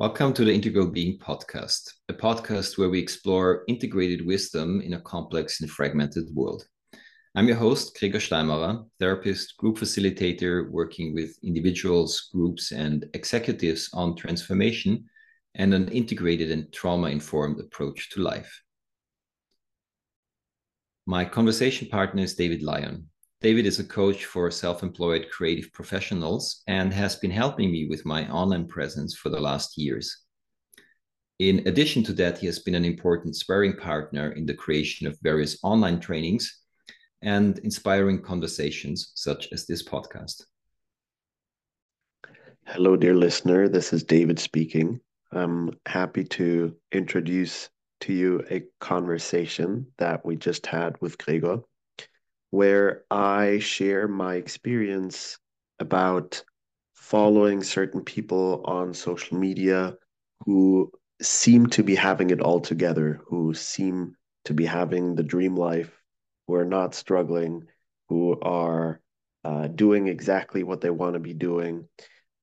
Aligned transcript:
Welcome 0.00 0.32
to 0.32 0.46
the 0.46 0.54
Integral 0.54 0.86
Being 0.86 1.18
Podcast, 1.18 1.92
a 2.08 2.14
podcast 2.14 2.78
where 2.78 2.88
we 2.88 2.98
explore 2.98 3.64
integrated 3.68 4.24
wisdom 4.24 4.80
in 4.80 4.94
a 4.94 5.00
complex 5.02 5.60
and 5.60 5.70
fragmented 5.70 6.34
world. 6.34 6.64
I'm 7.34 7.46
your 7.46 7.58
host, 7.58 7.98
Gregor 8.00 8.16
Steinmauer, 8.16 8.86
therapist, 8.98 9.58
group 9.58 9.76
facilitator 9.76 10.70
working 10.70 11.12
with 11.12 11.38
individuals, 11.42 12.30
groups, 12.32 12.72
and 12.72 13.04
executives 13.12 13.90
on 13.92 14.16
transformation 14.16 15.04
and 15.56 15.74
an 15.74 15.88
integrated 15.88 16.50
and 16.50 16.72
trauma 16.72 17.08
informed 17.08 17.60
approach 17.60 18.08
to 18.12 18.22
life. 18.22 18.62
My 21.04 21.26
conversation 21.26 21.88
partner 21.88 22.22
is 22.22 22.34
David 22.34 22.62
Lyon. 22.62 23.10
David 23.42 23.64
is 23.64 23.78
a 23.78 23.84
coach 23.84 24.26
for 24.26 24.50
self 24.50 24.82
employed 24.82 25.28
creative 25.30 25.72
professionals 25.72 26.62
and 26.66 26.92
has 26.92 27.16
been 27.16 27.30
helping 27.30 27.72
me 27.72 27.86
with 27.88 28.04
my 28.04 28.28
online 28.28 28.68
presence 28.68 29.16
for 29.16 29.30
the 29.30 29.40
last 29.40 29.78
years. 29.78 30.24
In 31.38 31.66
addition 31.66 32.02
to 32.04 32.12
that, 32.14 32.36
he 32.36 32.46
has 32.46 32.58
been 32.58 32.74
an 32.74 32.84
important 32.84 33.34
sparring 33.34 33.78
partner 33.78 34.32
in 34.32 34.44
the 34.44 34.52
creation 34.52 35.06
of 35.06 35.18
various 35.22 35.58
online 35.62 35.98
trainings 35.98 36.60
and 37.22 37.58
inspiring 37.60 38.20
conversations 38.20 39.12
such 39.14 39.50
as 39.52 39.66
this 39.66 39.82
podcast. 39.82 40.42
Hello, 42.66 42.94
dear 42.94 43.14
listener. 43.14 43.70
This 43.70 43.94
is 43.94 44.04
David 44.04 44.38
speaking. 44.38 45.00
I'm 45.32 45.70
happy 45.86 46.24
to 46.24 46.76
introduce 46.92 47.70
to 48.00 48.12
you 48.12 48.44
a 48.50 48.64
conversation 48.80 49.86
that 49.96 50.26
we 50.26 50.36
just 50.36 50.66
had 50.66 51.00
with 51.00 51.16
Gregor 51.16 51.60
where 52.50 53.04
I 53.10 53.58
share 53.60 54.08
my 54.08 54.34
experience 54.34 55.38
about 55.78 56.42
following 56.94 57.62
certain 57.62 58.04
people 58.04 58.62
on 58.64 58.94
social 58.94 59.38
media 59.38 59.96
who 60.46 60.92
seem 61.22 61.66
to 61.66 61.82
be 61.82 61.94
having 61.94 62.30
it 62.30 62.40
all 62.40 62.60
together, 62.60 63.20
who 63.26 63.54
seem 63.54 64.16
to 64.44 64.54
be 64.54 64.64
having 64.64 65.14
the 65.14 65.22
dream 65.22 65.56
life, 65.56 65.92
who 66.46 66.54
are 66.54 66.64
not 66.64 66.94
struggling, 66.94 67.64
who 68.08 68.38
are 68.40 69.00
uh, 69.44 69.68
doing 69.68 70.08
exactly 70.08 70.62
what 70.62 70.80
they 70.80 70.90
want 70.90 71.14
to 71.14 71.20
be 71.20 71.34
doing, 71.34 71.88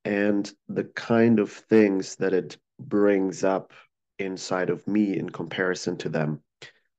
and 0.06 0.52
the 0.68 0.84
kind 0.84 1.40
of 1.40 1.52
things 1.52 2.16
that 2.18 2.34
it 2.34 2.58
brings 2.80 3.44
up 3.44 3.74
inside 4.20 4.70
of 4.70 4.88
me 4.88 5.18
in 5.18 5.30
comparison 5.30 5.98
to 5.98 6.10
them. 6.10 6.42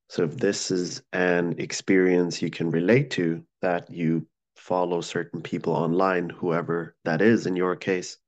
So 0.09 0.25
if 0.25 0.37
this 0.37 0.71
is 0.71 1.03
an 1.13 1.57
experience 1.59 2.41
you 2.41 2.51
can 2.51 2.71
relate 2.71 3.11
to, 3.13 3.45
that 3.61 3.91
you 3.91 4.27
follow 4.57 5.01
certain 5.01 5.43
people 5.43 5.75
online, 5.75 6.31
whoever 6.31 6.97
that 7.05 7.21
is 7.21 7.47
in 7.47 7.57
your 7.57 7.77
case, 7.77 8.19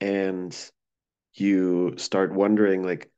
and 0.00 0.56
you 1.34 1.94
start 1.96 2.32
wondering 2.32 2.84
like, 2.84 3.10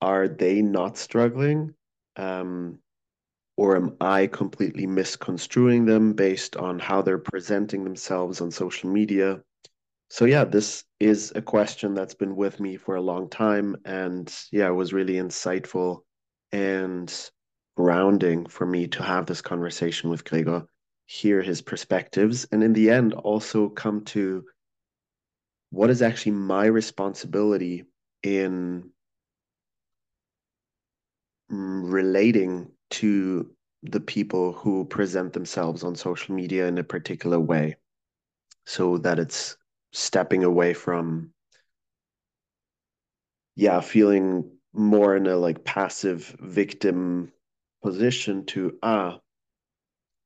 are 0.00 0.28
they 0.28 0.62
not 0.62 0.98
struggling? 0.98 1.74
Um, 2.16 2.78
or 3.56 3.76
am 3.76 3.96
I 4.00 4.26
completely 4.26 4.86
misconstruing 4.86 5.84
them 5.86 6.12
based 6.12 6.56
on 6.56 6.80
how 6.80 7.02
they're 7.02 7.18
presenting 7.18 7.84
themselves 7.84 8.40
on 8.40 8.50
social 8.50 8.90
media? 8.90 9.42
So 10.10 10.24
yeah, 10.24 10.44
this 10.44 10.84
is 10.98 11.32
a 11.36 11.42
question 11.42 11.94
that's 11.94 12.14
been 12.14 12.34
with 12.36 12.58
me 12.58 12.76
for 12.76 12.96
a 12.96 13.00
long 13.00 13.28
time, 13.30 13.76
and 13.84 14.32
yeah, 14.50 14.68
it 14.68 14.74
was 14.74 14.92
really 14.92 15.14
insightful 15.14 16.00
and 16.52 17.30
grounding 17.76 18.46
for 18.46 18.66
me 18.66 18.86
to 18.88 19.02
have 19.02 19.26
this 19.26 19.42
conversation 19.42 20.10
with 20.10 20.24
Gregor, 20.24 20.66
hear 21.06 21.42
his 21.42 21.60
perspectives, 21.60 22.46
and 22.52 22.62
in 22.62 22.72
the 22.72 22.90
end, 22.90 23.14
also 23.14 23.68
come 23.68 24.04
to 24.06 24.44
what 25.70 25.90
is 25.90 26.02
actually 26.02 26.32
my 26.32 26.66
responsibility 26.66 27.84
in 28.22 28.90
relating 31.48 32.70
to 32.90 33.50
the 33.82 34.00
people 34.00 34.52
who 34.52 34.84
present 34.84 35.32
themselves 35.32 35.84
on 35.84 35.94
social 35.94 36.34
media 36.34 36.66
in 36.66 36.78
a 36.78 36.84
particular 36.84 37.38
way 37.38 37.76
so 38.64 38.98
that 38.98 39.18
it's 39.18 39.56
stepping 39.92 40.42
away 40.42 40.72
from 40.72 41.30
yeah 43.56 43.80
feeling 43.80 44.50
more 44.72 45.14
in 45.16 45.26
a 45.26 45.36
like 45.36 45.64
passive 45.64 46.34
victim 46.40 47.30
position 47.84 48.44
to 48.46 48.76
ah 48.82 49.18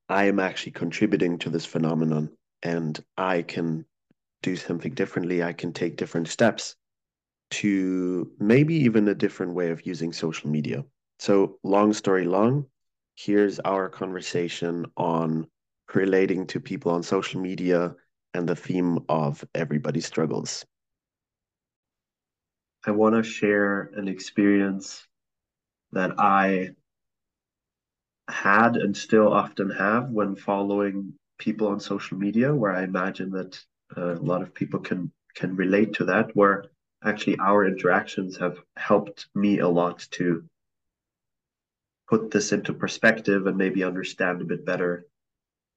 i 0.09 0.25
am 0.25 0.39
actually 0.39 0.73
contributing 0.73 1.39
to 1.39 1.51
this 1.51 1.67
phenomenon 1.67 2.31
and 2.63 3.05
i 3.17 3.43
can 3.43 3.85
do 4.43 4.57
something 4.57 4.95
differently 4.95 5.43
i 5.43 5.53
can 5.53 5.73
take 5.73 5.97
different 5.97 6.29
steps 6.29 6.77
to 7.51 8.31
maybe 8.39 8.75
even 8.75 9.09
a 9.09 9.15
different 9.15 9.55
way 9.55 9.71
of 9.71 9.87
using 9.87 10.13
social 10.13 10.51
media. 10.51 10.85
So 11.19 11.59
long 11.63 11.93
story 11.93 12.25
long 12.25 12.67
here's 13.17 13.59
our 13.61 13.89
conversation 13.89 14.87
on 14.97 15.49
relating 15.93 16.47
to 16.47 16.61
people 16.61 16.93
on 16.93 17.03
social 17.03 17.41
media 17.41 17.97
and 18.33 18.49
the 18.49 18.55
theme 18.55 19.01
of 19.09 19.45
everybody 19.57 20.01
struggles. 20.01 20.65
I 22.87 22.93
want 22.93 23.17
to 23.17 23.29
share 23.29 23.91
an 23.97 24.07
experience 24.07 25.05
that 25.91 26.13
i 26.21 26.69
had 28.29 28.77
and 28.77 28.97
still 28.97 29.33
often 29.33 29.71
have 29.71 30.11
when 30.11 30.37
following 30.37 31.15
people 31.39 31.69
on 31.69 31.81
social 31.81 32.19
media, 32.19 32.55
where 32.55 32.73
I 32.75 32.85
imagine 32.85 33.31
that 33.31 33.61
uh, 33.97 34.15
a 34.15 34.23
lot 34.23 34.43
of 34.43 34.55
people 34.55 34.81
can 34.81 35.13
can 35.35 35.57
relate 35.57 35.95
to 35.95 36.05
that, 36.07 36.35
where 36.35 36.65
actually 37.05 37.39
our 37.39 37.67
interactions 37.67 38.37
have 38.39 38.59
helped 38.77 39.29
me 39.35 39.61
a 39.61 39.69
lot 39.69 40.07
to 40.11 40.45
put 42.09 42.31
this 42.31 42.53
into 42.53 42.73
perspective 42.73 43.47
and 43.47 43.57
maybe 43.57 43.85
understand 43.85 44.41
a 44.41 44.45
bit 44.45 44.65
better 44.65 45.07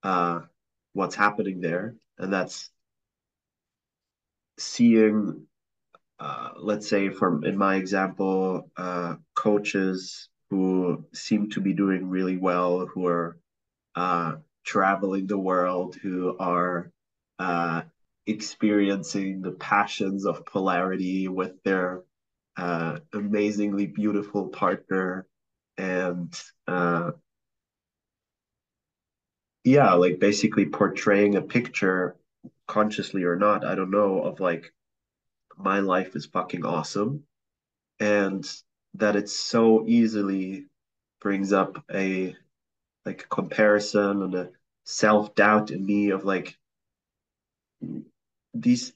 uh, 0.04 0.42
what's 0.94 1.16
happening 1.16 1.62
there, 1.62 1.96
and 2.18 2.34
that's 2.34 2.70
seeing, 4.58 5.46
uh, 6.20 6.50
let's 6.58 6.88
say, 6.88 7.10
from 7.10 7.44
in 7.44 7.58
my 7.58 7.76
example, 7.76 8.70
uh, 8.78 9.16
coaches 9.36 10.30
who 10.52 11.06
seem 11.14 11.50
to 11.50 11.62
be 11.62 11.74
doing 11.74 12.10
really 12.10 12.38
well, 12.38 12.86
who 12.86 13.08
are 13.08 13.38
uh, 13.96 14.34
traveling 14.66 15.26
the 15.26 15.38
world, 15.38 15.96
who 15.96 16.38
are 16.38 16.92
uh, 17.40 17.82
experiencing 18.28 19.42
the 19.42 19.52
passions 19.52 20.26
of 20.26 20.46
polarity 20.46 21.30
with 21.30 21.54
their 21.64 22.04
uh, 22.58 23.00
amazingly 23.14 23.88
beautiful 23.88 24.50
partner. 24.50 25.26
And 25.78 26.38
uh, 26.68 27.12
yeah, 29.64 29.94
like 29.94 30.20
basically 30.20 30.66
portraying 30.66 31.38
a 31.38 31.42
picture, 31.42 32.18
consciously 32.68 33.24
or 33.24 33.38
not, 33.38 33.66
I 33.66 33.76
don't 33.76 33.92
know, 33.92 34.22
of 34.22 34.42
like, 34.42 34.74
my 35.58 35.80
life 35.80 36.16
is 36.16 36.26
fucking 36.26 36.66
awesome. 36.66 37.24
And 38.00 38.46
that 38.96 39.16
it 39.16 39.30
so 39.30 39.86
easily 39.88 40.66
brings 41.20 41.54
up 41.54 41.84
a 41.94 42.36
like 43.06 43.28
comparison 43.30 44.22
and 44.24 44.36
a 44.36 44.50
self-doubt 44.86 45.72
in 45.72 45.86
me 45.86 46.10
of 46.10 46.26
like 46.26 46.58
these 48.54 48.94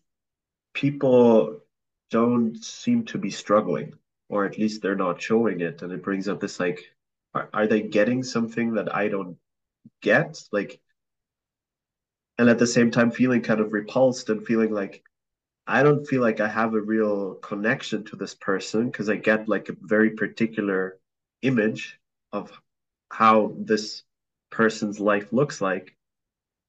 people 0.74 1.60
don't 2.12 2.64
seem 2.64 3.06
to 3.06 3.18
be 3.18 3.32
struggling 3.32 3.94
or 4.30 4.46
at 4.46 4.58
least 4.58 4.82
they're 4.82 4.96
not 4.96 5.22
showing 5.22 5.62
it. 5.62 5.82
And 5.82 5.92
it 5.92 6.04
brings 6.04 6.28
up 6.28 6.40
this 6.40 6.60
like 6.60 6.80
are, 7.34 7.50
are 7.54 7.68
they 7.68 7.82
getting 7.82 8.24
something 8.24 8.74
that 8.76 8.96
i 8.96 9.08
don't 9.08 9.38
get? 10.02 10.42
Like 10.52 10.80
and 12.38 12.50
at 12.50 12.60
the 12.60 12.68
same 12.68 12.92
time 12.92 13.12
feeling 13.12 13.42
kind 13.42 13.60
of 13.60 13.72
repulsed 13.72 14.30
and 14.30 14.46
feeling 14.46 14.72
like 14.74 15.04
I 15.68 15.82
don't 15.84 16.06
feel 16.06 16.22
like 16.22 16.40
I 16.40 16.48
have 16.48 16.74
a 16.74 16.82
real 16.82 17.36
connection 17.36 18.04
to 18.06 18.16
this 18.16 18.36
person 18.36 18.88
because 18.88 19.10
I 19.10 19.16
get 19.16 19.48
like 19.50 19.70
a 19.70 19.76
very 19.82 20.12
particular 20.12 21.00
image 21.42 22.00
of 22.32 22.52
how 23.12 23.54
this 23.58 24.04
person's 24.52 25.00
life 25.00 25.34
looks 25.34 25.62
like. 25.62 25.96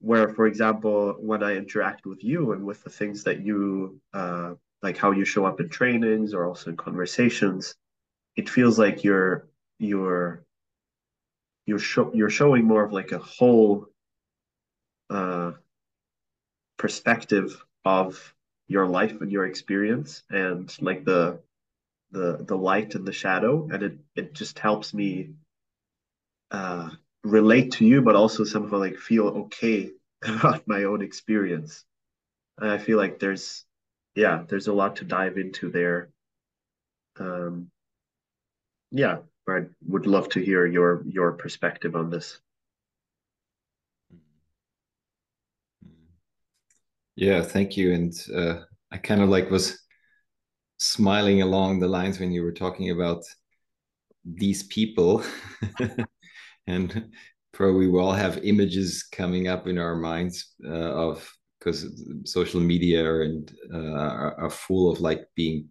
Where, 0.00 0.28
for 0.28 0.46
example, 0.46 1.16
when 1.18 1.42
I 1.42 1.56
interact 1.56 2.06
with 2.06 2.22
you 2.22 2.52
and 2.52 2.64
with 2.64 2.84
the 2.84 2.90
things 2.90 3.24
that 3.24 3.40
you 3.40 4.00
uh, 4.12 4.54
like, 4.82 4.96
how 4.98 5.10
you 5.10 5.24
show 5.24 5.46
up 5.46 5.60
in 5.60 5.68
trainings 5.68 6.34
or 6.34 6.46
also 6.46 6.70
in 6.70 6.76
conversations, 6.76 7.74
it 8.36 8.48
feels 8.48 8.78
like 8.78 9.04
you're 9.04 9.48
you're 9.78 10.44
you're 11.66 11.78
show, 11.78 12.10
you're 12.14 12.30
showing 12.30 12.64
more 12.64 12.84
of 12.84 12.92
like 12.92 13.12
a 13.12 13.18
whole 13.18 13.88
uh, 15.10 15.52
perspective 16.76 17.64
of 17.84 18.34
your 18.68 18.86
life 18.86 19.20
and 19.20 19.30
your 19.32 19.46
experience 19.46 20.22
and 20.30 20.74
like 20.80 21.04
the 21.04 21.40
the 22.12 22.44
the 22.46 22.56
light 22.56 22.94
and 22.94 23.06
the 23.06 23.12
shadow. 23.12 23.68
And 23.72 23.82
it 23.82 23.98
it 24.16 24.34
just 24.34 24.58
helps 24.58 24.94
me 24.94 25.30
uh 26.50 26.90
relate 27.24 27.72
to 27.72 27.84
you 27.84 28.02
but 28.02 28.14
also 28.14 28.44
somehow 28.44 28.78
like 28.78 28.98
feel 28.98 29.28
okay 29.28 29.90
about 30.22 30.66
my 30.66 30.84
own 30.84 31.02
experience. 31.02 31.84
And 32.58 32.70
i 32.70 32.78
feel 32.78 32.98
like 32.98 33.18
there's 33.18 33.64
yeah 34.14 34.44
there's 34.48 34.68
a 34.68 34.72
lot 34.74 34.96
to 34.96 35.04
dive 35.04 35.38
into 35.38 35.70
there. 35.70 36.10
Um, 37.18 37.70
yeah, 38.90 39.18
I 39.48 39.66
would 39.86 40.06
love 40.06 40.28
to 40.30 40.40
hear 40.40 40.66
your 40.66 41.02
your 41.06 41.32
perspective 41.32 41.94
on 41.96 42.10
this. 42.10 42.40
Yeah, 47.16 47.42
thank 47.42 47.76
you. 47.76 47.92
And 47.94 48.12
uh, 48.34 48.60
I 48.92 48.98
kind 48.98 49.22
of 49.22 49.28
like 49.28 49.50
was 49.50 49.78
smiling 50.78 51.42
along 51.42 51.80
the 51.80 51.88
lines 51.88 52.20
when 52.20 52.30
you 52.30 52.42
were 52.42 52.52
talking 52.52 52.90
about 52.90 53.22
these 54.24 54.64
people 54.64 55.24
and 56.66 57.10
probably 57.52 57.88
we 57.88 57.98
all 57.98 58.12
have 58.12 58.44
images 58.44 59.04
coming 59.04 59.48
up 59.48 59.66
in 59.66 59.78
our 59.78 59.96
minds 59.96 60.52
uh, 60.66 60.68
of 60.68 61.30
because 61.58 61.86
social 62.24 62.60
media 62.60 63.22
and 63.22 63.54
uh, 63.72 63.78
are, 63.78 64.40
are, 64.40 64.50
full 64.50 64.92
of 64.92 65.00
like 65.00 65.26
being 65.34 65.66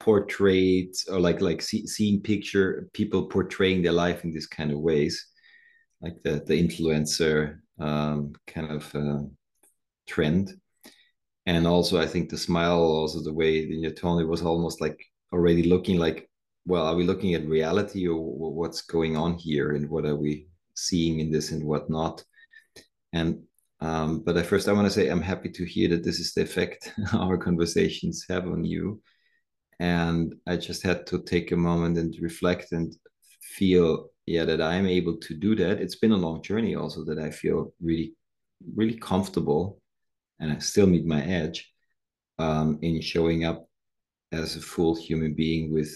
portrayed 0.00 0.90
or 1.10 1.20
like 1.20 1.40
like 1.40 1.60
see, 1.60 1.86
seeing 1.86 2.20
picture 2.20 2.88
people 2.94 3.26
portraying 3.26 3.82
their 3.82 3.92
life 3.92 4.24
in 4.24 4.32
these 4.32 4.46
kind 4.46 4.70
of 4.70 4.78
ways 4.78 5.26
like 6.00 6.14
the 6.22 6.42
the 6.46 6.54
influencer 6.54 7.58
um, 7.78 8.32
kind 8.46 8.70
of 8.70 8.94
uh, 8.94 9.22
trend. 10.06 10.52
And 11.46 11.66
also 11.66 12.00
i 12.00 12.06
think 12.06 12.30
the 12.30 12.38
smile 12.38 12.80
also 12.80 13.20
the 13.22 13.32
way 13.32 13.58
in 13.58 13.80
your 13.80 13.92
tone 13.92 14.18
it 14.18 14.26
was 14.26 14.40
almost 14.40 14.80
like 14.80 14.98
already 15.30 15.64
looking 15.64 15.98
like 15.98 16.30
well 16.64 16.86
are 16.86 16.96
we 16.96 17.04
looking 17.04 17.34
at 17.34 17.46
reality 17.46 18.08
or 18.08 18.18
what's 18.18 18.82
going 18.82 19.14
on 19.16 19.34
here 19.34 19.72
and 19.72 19.90
what 19.90 20.06
are 20.06 20.16
we 20.16 20.48
seeing 20.74 21.20
in 21.20 21.30
this 21.30 21.50
and 21.50 21.64
what 21.64 21.88
not? 21.90 22.24
And 23.12 23.42
um, 23.80 24.20
but 24.20 24.36
at 24.36 24.46
first 24.46 24.68
i 24.68 24.72
want 24.72 24.86
to 24.86 24.92
say 24.92 25.08
i'm 25.08 25.20
happy 25.20 25.50
to 25.50 25.64
hear 25.64 25.88
that 25.88 26.04
this 26.04 26.18
is 26.18 26.32
the 26.32 26.42
effect 26.42 26.92
our 27.12 27.36
conversations 27.36 28.24
have 28.28 28.46
on 28.46 28.64
you. 28.64 29.02
And 29.80 30.34
i 30.46 30.56
just 30.56 30.82
had 30.82 31.06
to 31.08 31.22
take 31.22 31.52
a 31.52 31.56
moment 31.56 31.98
and 31.98 32.14
reflect 32.20 32.72
and 32.72 32.96
feel 33.56 34.08
yeah 34.26 34.44
that 34.44 34.60
i'm 34.60 34.86
able 34.86 35.16
to 35.16 35.34
do 35.34 35.54
that 35.54 35.80
it's 35.80 35.96
been 35.96 36.12
a 36.12 36.16
long 36.16 36.42
journey 36.42 36.74
also 36.74 37.04
that 37.04 37.18
i 37.18 37.30
feel 37.30 37.72
really 37.80 38.14
really 38.74 38.94
comfortable 38.94 39.80
and 40.40 40.52
I 40.52 40.58
still 40.58 40.86
meet 40.86 41.06
my 41.06 41.22
edge 41.22 41.72
um, 42.38 42.78
in 42.82 43.00
showing 43.00 43.44
up 43.44 43.68
as 44.32 44.56
a 44.56 44.60
full 44.60 44.94
human 44.94 45.34
being 45.34 45.72
with 45.72 45.90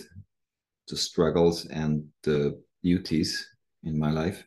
the 0.88 0.96
struggles 0.96 1.66
and 1.66 2.04
the 2.22 2.60
beauties 2.82 3.46
in 3.82 3.98
my 3.98 4.10
life. 4.10 4.44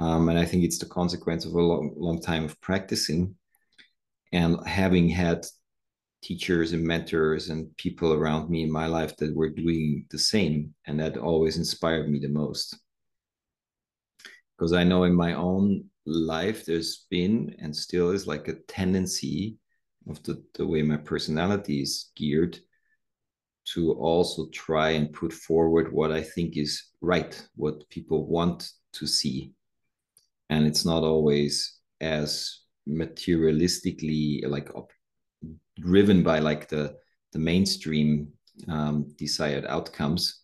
Um, 0.00 0.28
and 0.28 0.38
I 0.38 0.44
think 0.44 0.64
it's 0.64 0.78
the 0.78 0.86
consequence 0.86 1.44
of 1.44 1.52
a 1.54 1.60
long, 1.60 1.92
long 1.96 2.20
time 2.20 2.44
of 2.44 2.60
practicing 2.60 3.34
and 4.32 4.56
having 4.66 5.08
had 5.08 5.44
teachers 6.22 6.72
and 6.72 6.82
mentors 6.82 7.48
and 7.48 7.74
people 7.76 8.12
around 8.12 8.50
me 8.50 8.62
in 8.62 8.72
my 8.72 8.86
life 8.86 9.16
that 9.16 9.34
were 9.34 9.50
doing 9.50 10.04
the 10.10 10.18
same. 10.18 10.74
And 10.86 10.98
that 11.00 11.16
always 11.16 11.56
inspired 11.56 12.08
me 12.08 12.18
the 12.18 12.28
most. 12.28 12.76
Because 14.56 14.72
I 14.72 14.84
know 14.84 15.04
in 15.04 15.14
my 15.14 15.34
own 15.34 15.84
life 16.04 16.64
there's 16.64 17.06
been 17.10 17.54
and 17.60 17.74
still 17.74 18.10
is 18.10 18.26
like 18.26 18.48
a 18.48 18.60
tendency 18.66 19.58
of 20.08 20.22
the, 20.22 20.42
the 20.54 20.66
way 20.66 20.82
my 20.82 20.96
personality 20.96 21.82
is 21.82 22.10
geared 22.16 22.58
to 23.74 23.92
also 23.92 24.48
try 24.48 24.90
and 24.90 25.12
put 25.12 25.32
forward 25.32 25.92
what 25.92 26.10
I 26.10 26.22
think 26.22 26.56
is 26.56 26.82
right, 27.00 27.40
what 27.54 27.88
people 27.90 28.26
want 28.26 28.70
to 28.94 29.06
see. 29.06 29.52
And 30.48 30.66
it's 30.66 30.86
not 30.86 31.02
always 31.02 31.78
as 32.00 32.60
materialistically 32.88 34.48
like 34.48 34.70
driven 35.80 36.22
by 36.22 36.38
like 36.38 36.68
the 36.68 36.96
the 37.32 37.38
mainstream 37.38 38.28
um, 38.68 39.12
desired 39.16 39.66
outcomes, 39.66 40.42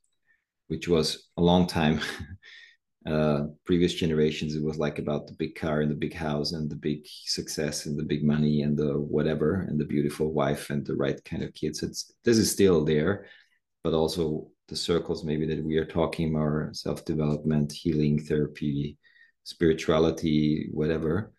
which 0.68 0.86
was 0.86 1.28
a 1.36 1.42
long 1.42 1.66
time 1.66 2.00
uh, 3.06 3.44
previous 3.64 3.94
generations, 3.94 4.54
it 4.54 4.62
was 4.62 4.78
like 4.78 4.98
about 4.98 5.26
the 5.26 5.34
big 5.34 5.54
car 5.54 5.80
and 5.80 5.90
the 5.90 5.96
big 5.96 6.14
house 6.14 6.52
and 6.52 6.70
the 6.70 6.76
big 6.76 7.00
success 7.26 7.86
and 7.86 7.98
the 7.98 8.04
big 8.04 8.24
money 8.24 8.62
and 8.62 8.76
the 8.76 8.94
whatever 8.98 9.66
and 9.68 9.78
the 9.78 9.84
beautiful 9.84 10.32
wife 10.32 10.70
and 10.70 10.86
the 10.86 10.96
right 10.96 11.22
kind 11.24 11.42
of 11.42 11.52
kids. 11.54 11.82
It's 11.82 12.12
this 12.24 12.38
is 12.38 12.50
still 12.50 12.84
there, 12.84 13.26
but 13.82 13.94
also 13.94 14.48
the 14.68 14.76
circles 14.76 15.24
maybe 15.24 15.46
that 15.46 15.62
we 15.62 15.76
are 15.76 15.84
talking 15.84 16.34
are 16.36 16.70
self 16.72 17.04
development, 17.04 17.72
healing, 17.72 18.18
therapy, 18.18 18.96
spirituality, 19.44 20.68
whatever. 20.72 21.32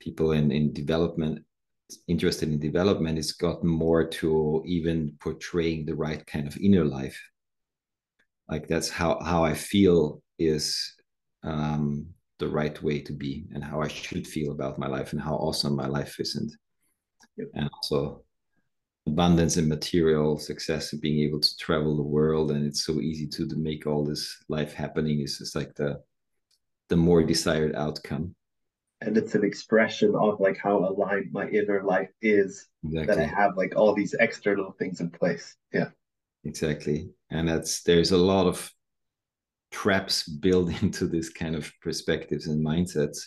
People 0.00 0.32
in 0.32 0.50
in 0.50 0.72
development 0.72 1.45
interested 2.08 2.48
in 2.48 2.58
development 2.58 3.16
has 3.16 3.32
gotten 3.32 3.68
more 3.68 4.06
to 4.06 4.62
even 4.66 5.16
portraying 5.20 5.86
the 5.86 5.94
right 5.94 6.26
kind 6.26 6.46
of 6.46 6.56
inner 6.58 6.84
life. 6.84 7.20
Like 8.48 8.68
that's 8.68 8.88
how 8.88 9.18
how 9.24 9.44
i 9.44 9.54
feel 9.54 10.22
is 10.38 10.94
um, 11.42 12.06
the 12.38 12.48
right 12.48 12.80
way 12.82 13.00
to 13.00 13.12
be 13.12 13.46
and 13.54 13.64
how 13.64 13.80
I 13.80 13.88
should 13.88 14.26
feel 14.26 14.52
about 14.52 14.78
my 14.78 14.86
life 14.86 15.12
and 15.12 15.20
how 15.20 15.36
awesome 15.36 15.74
my 15.74 15.86
life 15.86 16.20
is 16.20 16.36
and 16.36 16.52
yep. 17.36 17.48
and 17.54 17.70
also 17.72 18.22
abundance 19.06 19.56
in 19.56 19.68
material 19.68 20.36
success 20.36 20.92
and 20.92 21.00
being 21.00 21.20
able 21.20 21.40
to 21.40 21.56
travel 21.58 21.96
the 21.96 22.02
world 22.02 22.50
and 22.50 22.66
it's 22.66 22.84
so 22.84 23.00
easy 23.00 23.26
to, 23.28 23.48
to 23.48 23.56
make 23.56 23.86
all 23.86 24.04
this 24.04 24.36
life 24.48 24.74
happening. 24.74 25.20
Is 25.20 25.38
just 25.38 25.54
like 25.54 25.74
the 25.74 26.02
the 26.88 26.96
more 26.96 27.22
desired 27.22 27.74
outcome 27.74 28.34
and 29.00 29.16
it's 29.16 29.34
an 29.34 29.44
expression 29.44 30.14
of 30.14 30.40
like 30.40 30.56
how 30.56 30.78
aligned 30.78 31.30
my 31.32 31.48
inner 31.48 31.82
life 31.82 32.10
is 32.22 32.68
exactly. 32.84 33.14
that 33.14 33.22
i 33.22 33.26
have 33.26 33.56
like 33.56 33.74
all 33.76 33.94
these 33.94 34.14
external 34.20 34.72
things 34.78 35.00
in 35.00 35.10
place 35.10 35.56
yeah 35.72 35.88
exactly 36.44 37.10
and 37.30 37.48
that's 37.48 37.82
there's 37.82 38.12
a 38.12 38.16
lot 38.16 38.46
of 38.46 38.70
traps 39.70 40.28
built 40.28 40.70
into 40.82 41.06
this 41.06 41.28
kind 41.28 41.54
of 41.54 41.72
perspectives 41.82 42.46
and 42.46 42.64
mindsets. 42.64 43.18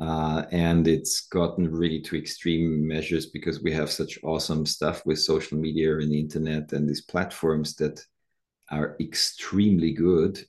Uh, 0.00 0.44
and 0.50 0.88
it's 0.88 1.28
gotten 1.28 1.70
really 1.70 2.00
to 2.00 2.16
extreme 2.16 2.84
measures 2.86 3.26
because 3.26 3.62
we 3.62 3.72
have 3.72 3.88
such 3.88 4.18
awesome 4.24 4.66
stuff 4.66 5.06
with 5.06 5.20
social 5.20 5.56
media 5.56 5.96
and 5.98 6.10
the 6.10 6.18
internet 6.18 6.72
and 6.72 6.88
these 6.88 7.02
platforms 7.02 7.76
that 7.76 8.04
are 8.72 8.96
extremely 8.98 9.92
good 9.92 10.44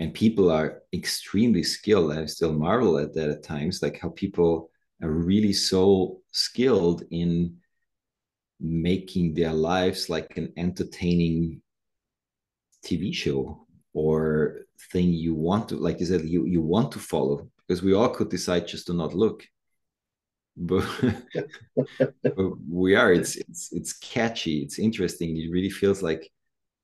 and 0.00 0.14
people 0.14 0.50
are 0.50 0.82
extremely 0.94 1.62
skilled. 1.62 2.10
I 2.10 2.24
still 2.24 2.54
marvel 2.54 2.98
at 2.98 3.12
that 3.14 3.28
at 3.28 3.42
times 3.42 3.82
like 3.82 4.00
how 4.00 4.08
people 4.08 4.70
are 5.02 5.10
really 5.10 5.52
so 5.52 6.22
skilled 6.32 7.04
in 7.10 7.58
making 8.58 9.34
their 9.34 9.52
lives 9.52 10.08
like 10.08 10.36
an 10.36 10.52
entertaining 10.56 11.62
tv 12.84 13.14
show 13.14 13.66
or 13.92 14.60
thing 14.90 15.12
you 15.12 15.34
want 15.34 15.68
to 15.68 15.76
like 15.76 16.00
you 16.00 16.06
said 16.06 16.22
you, 16.22 16.46
you 16.46 16.62
want 16.62 16.92
to 16.92 16.98
follow 16.98 17.46
because 17.66 17.82
we 17.82 17.92
all 17.92 18.08
could 18.08 18.30
decide 18.30 18.66
just 18.66 18.86
to 18.86 18.94
not 18.94 19.14
look. 19.14 19.46
But, 20.56 20.86
but 22.22 22.34
we 22.68 22.94
are 22.94 23.12
it's 23.12 23.36
it's 23.36 23.68
it's 23.72 23.92
catchy 23.98 24.62
it's 24.62 24.78
interesting. 24.78 25.36
It 25.36 25.50
really 25.50 25.70
feels 25.70 26.02
like 26.02 26.30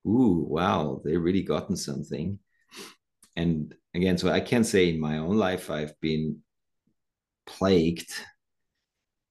ooh 0.05 0.45
wow 0.47 1.01
they 1.03 1.17
really 1.17 1.41
gotten 1.41 1.75
something 1.75 2.39
and 3.37 3.73
again 3.93 4.17
so 4.17 4.29
i 4.29 4.39
can 4.39 4.63
say 4.63 4.89
in 4.89 4.99
my 4.99 5.17
own 5.19 5.37
life 5.37 5.71
i've 5.71 5.97
been 6.01 6.37
plagued 7.45 8.11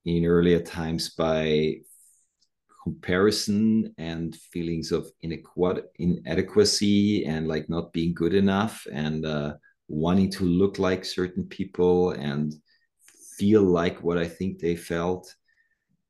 in 0.06 0.24
earlier 0.24 0.60
times 0.60 1.10
by 1.10 1.76
comparison 2.86 3.92
and 3.98 4.36
feelings 4.36 4.92
of 4.92 5.10
inadequacy 5.98 7.26
and 7.26 7.48
like 7.48 7.68
not 7.68 7.92
being 7.92 8.14
good 8.14 8.32
enough 8.32 8.86
and 8.92 9.26
uh, 9.26 9.52
wanting 9.88 10.30
to 10.30 10.44
look 10.44 10.78
like 10.78 11.04
certain 11.04 11.44
people 11.44 12.12
and 12.12 12.54
feel 13.36 13.62
like 13.62 14.02
what 14.04 14.18
I 14.18 14.28
think 14.28 14.60
they 14.60 14.76
felt 14.76 15.34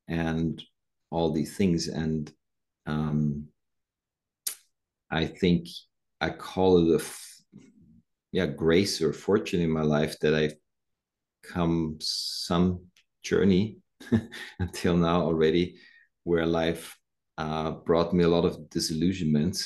and 0.07 0.63
all 1.11 1.33
these 1.33 1.57
things. 1.57 1.89
And 1.89 2.31
um, 2.85 3.47
I 5.11 5.25
think 5.25 5.69
I 6.21 6.29
call 6.29 6.93
it 6.93 7.01
a 7.01 7.05
yeah 8.37 8.45
grace 8.45 9.01
or 9.01 9.15
fortune 9.15 9.63
in 9.63 9.71
my 9.71 9.81
life 9.81 10.21
that 10.21 10.35
I've 10.35 10.57
come 11.43 11.97
some 12.01 12.81
journey 13.23 13.79
until 14.59 14.95
now 14.95 15.23
already 15.23 15.77
where 16.25 16.45
life 16.45 16.99
uh, 17.39 17.71
brought 17.71 18.13
me 18.13 18.25
a 18.25 18.29
lot 18.29 18.45
of 18.45 18.69
disillusionment, 18.69 19.57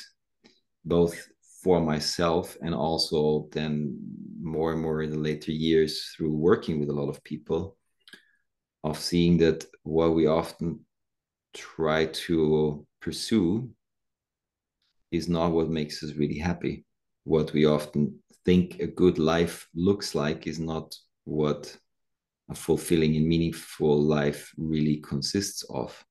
both 0.85 1.17
for 1.65 1.81
myself 1.81 2.57
and 2.62 2.73
also 2.73 3.49
then 3.50 3.99
more 4.41 4.73
and 4.73 4.81
more 4.81 5.03
in 5.03 5.11
the 5.11 5.19
later 5.19 5.50
years 5.50 6.15
through 6.15 6.33
working 6.33 6.79
with 6.79 6.91
a 6.91 6.99
lot 7.00 7.09
of 7.09 7.25
people 7.25 7.77
of 8.85 8.97
seeing 9.00 9.37
that 9.39 9.65
what 9.83 10.15
we 10.15 10.29
often 10.29 10.79
try 11.55 12.07
to 12.07 12.87
pursue 13.00 13.69
is 15.11 15.29
not 15.29 15.50
what 15.50 15.69
makes 15.69 16.05
us 16.05 16.15
really 16.15 16.39
happy. 16.39 16.85
What 17.25 17.53
we 17.53 17.67
often 17.67 18.19
think 18.45 18.81
a 18.81 18.87
good 18.87 19.19
life 19.19 19.69
looks 19.75 20.15
like 20.15 20.47
is 20.47 20.59
not 20.59 20.95
what 21.25 21.77
a 22.50 22.55
fulfilling 22.55 23.17
and 23.17 23.27
meaningful 23.27 24.00
life 24.00 24.53
really 24.57 24.97
consists 24.97 25.62
of 25.71 26.05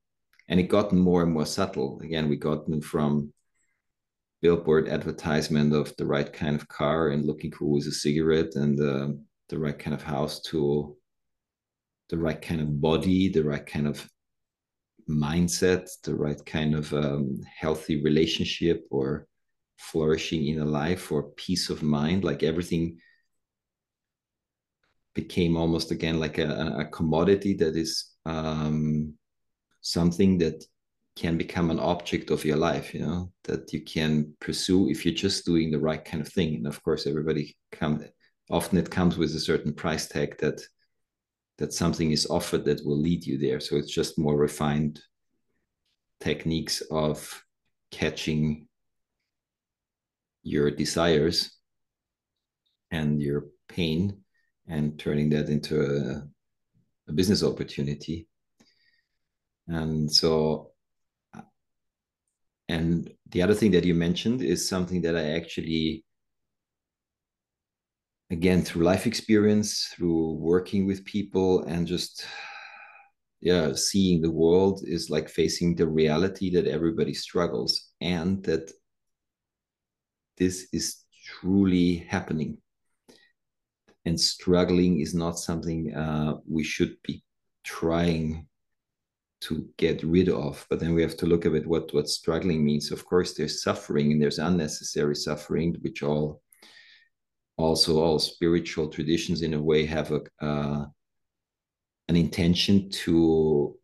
and 0.50 0.60
it 0.60 0.64
gotten 0.64 1.00
more 1.00 1.22
and 1.22 1.32
more 1.32 1.46
subtle. 1.46 2.00
Again, 2.02 2.28
we 2.28 2.36
gotten 2.36 2.82
from 2.82 3.32
billboard 4.42 4.90
advertisement 4.90 5.74
of 5.74 5.96
the 5.98 6.06
right 6.06 6.32
kind 6.34 6.56
of 6.56 6.68
car 6.68 7.10
and 7.10 7.26
looking 7.26 7.52
cool 7.52 7.76
with 7.76 7.86
a 7.86 7.92
cigarette 7.92 8.56
and 8.56 8.80
uh, 8.80 9.10
the 9.50 9.60
right 9.60 9.78
kind 9.78 9.94
of 9.94 10.02
house 10.02 10.42
to 10.42 10.98
the 12.10 12.18
right 12.18 12.42
kind 12.42 12.62
of 12.62 12.82
body, 12.82 13.30
the 13.30 13.44
right 13.44 13.66
kind 13.66 13.88
of 13.88 14.10
mindset, 15.08 15.88
the 16.04 16.16
right 16.16 16.44
kind 16.46 16.74
of 16.74 16.92
um, 16.94 17.40
healthy 17.56 18.02
relationship 18.02 18.88
or 18.90 19.28
flourishing 19.80 20.48
in 20.48 20.60
a 20.60 20.66
life 20.66 21.12
or 21.12 21.32
peace 21.32 21.70
of 21.70 21.82
mind. 21.82 22.24
Like 22.24 22.44
everything 22.44 23.00
became 25.16 25.58
almost 25.58 25.92
again 25.92 26.20
like 26.20 26.38
a, 26.38 26.76
a 26.78 26.86
commodity 26.86 27.54
that 27.56 27.76
is 27.76 28.12
um, 28.26 29.14
something 29.82 30.38
that 30.38 30.64
can 31.16 31.38
become 31.38 31.70
an 31.70 31.80
object 31.80 32.30
of 32.30 32.46
your 32.46 32.56
life 32.56 32.94
you 32.94 33.02
know 33.02 33.30
that 33.44 33.74
you 33.74 33.82
can 33.82 34.34
pursue 34.40 34.90
if 34.90 35.04
you're 35.04 35.14
just 35.14 35.46
doing 35.46 35.70
the 35.70 35.80
right 35.80 36.06
kind 36.06 36.22
of 36.22 36.32
thing 36.32 36.56
and 36.56 36.68
of 36.68 36.82
course 36.84 37.06
everybody 37.06 37.58
come 37.74 38.02
often 38.50 38.78
it 38.78 38.90
comes 38.90 39.18
with 39.18 39.36
a 39.36 39.40
certain 39.40 39.74
price 39.74 40.08
tag 40.08 40.38
that 40.38 40.62
that 41.58 41.74
something 41.74 42.12
is 42.12 42.26
offered 42.28 42.64
that 42.64 42.86
will 42.86 42.98
lead 42.98 43.26
you 43.26 43.38
there 43.38 43.60
so 43.60 43.76
it's 43.76 43.92
just 43.92 44.18
more 44.18 44.38
refined 44.38 45.02
techniques 46.22 46.80
of 46.90 47.44
catching 47.92 48.69
your 50.44 50.72
desires 50.72 51.52
and 52.92 53.22
your 53.22 53.46
pain 53.68 54.18
and 54.68 55.00
turning 55.00 55.30
that 55.30 55.50
into 55.50 55.82
a, 55.82 57.10
a 57.10 57.14
business 57.14 57.44
opportunity. 57.44 58.28
And 59.68 60.12
so 60.12 60.72
and 62.70 63.12
the 63.32 63.42
other 63.42 63.56
thing 63.56 63.72
that 63.72 63.84
you 63.84 63.96
mentioned 63.96 64.42
is 64.42 64.70
something 64.70 65.02
that 65.02 65.18
i 65.18 65.32
actually 65.32 66.06
again 68.32 68.62
through 68.62 68.84
life 68.84 69.06
experience 69.08 69.92
through 69.96 70.34
working 70.34 70.86
with 70.86 71.04
people 71.04 71.64
and 71.64 71.88
just 71.88 72.26
yeah 73.42 73.74
seeing 73.74 74.22
the 74.22 74.32
world 74.32 74.82
is 74.86 75.10
like 75.10 75.28
facing 75.28 75.76
the 75.76 75.88
reality 75.88 76.50
that 76.52 76.68
everybody 76.68 77.14
struggles 77.14 77.90
and 78.02 78.44
that 78.44 78.72
this 80.40 80.68
is 80.72 81.04
truly 81.26 81.98
happening. 82.10 82.58
And 84.06 84.20
struggling 84.20 85.02
is 85.02 85.14
not 85.14 85.38
something 85.38 85.94
uh, 85.94 86.38
we 86.50 86.64
should 86.64 86.96
be 87.04 87.24
trying 87.64 88.48
to 89.42 89.70
get 89.78 90.04
rid 90.04 90.28
of 90.28 90.66
but 90.70 90.82
then 90.82 90.94
we 90.94 91.02
have 91.02 91.16
to 91.16 91.26
look 91.26 91.46
at 91.46 91.66
what 91.66 91.94
what 91.94 92.10
struggling 92.10 92.66
means. 92.66 92.92
Of 92.92 93.06
course 93.06 93.34
there's 93.34 93.64
suffering 93.64 94.12
and 94.12 94.22
there's 94.22 94.40
unnecessary 94.40 95.16
suffering 95.16 95.76
which 95.82 96.02
all 96.04 96.42
also 97.58 98.02
all 98.02 98.20
spiritual 98.20 98.88
traditions 98.88 99.42
in 99.42 99.54
a 99.54 99.62
way 99.62 99.86
have 99.86 100.12
a 100.12 100.22
uh, 100.42 100.86
an 102.08 102.16
intention 102.16 102.90
to 102.90 103.78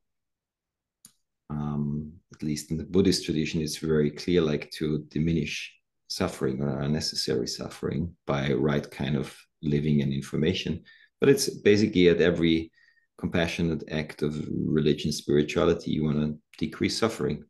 um, 1.50 2.12
at 2.34 2.42
least 2.42 2.72
in 2.72 2.78
the 2.78 2.84
buddhist 2.84 3.24
tradition 3.26 3.62
it's 3.62 3.78
very 3.78 4.10
clear 4.10 4.42
like 4.42 4.72
to 4.72 5.06
diminish 5.10 5.76
suffering 6.08 6.62
or 6.62 6.82
unnecessary 6.82 7.48
suffering 7.48 8.16
by 8.26 8.52
right 8.54 8.90
kind 8.92 9.16
of 9.16 9.36
living 9.62 10.02
and 10.02 10.14
information 10.14 10.84
but 11.20 11.30
it's 11.30 11.50
basically 11.50 12.10
at 12.10 12.22
every 12.22 12.72
compassionate 13.18 13.84
act 13.90 14.22
of 14.22 14.48
religion, 14.50 15.12
spirituality. 15.12 15.92
You 15.92 16.04
want 16.06 16.18
to 16.20 16.38
decrease 16.58 16.98
suffering. 16.98 17.46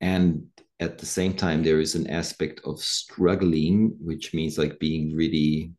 And 0.00 0.46
at 0.78 0.98
the 0.98 1.06
same 1.06 1.34
time, 1.34 1.62
there 1.62 1.80
is 1.80 1.94
an 1.94 2.08
aspect 2.08 2.62
of 2.64 2.80
struggling, 2.80 3.96
which 4.00 4.32
means 4.32 4.56
like 4.56 4.80
being 4.80 5.14
really 5.14 5.72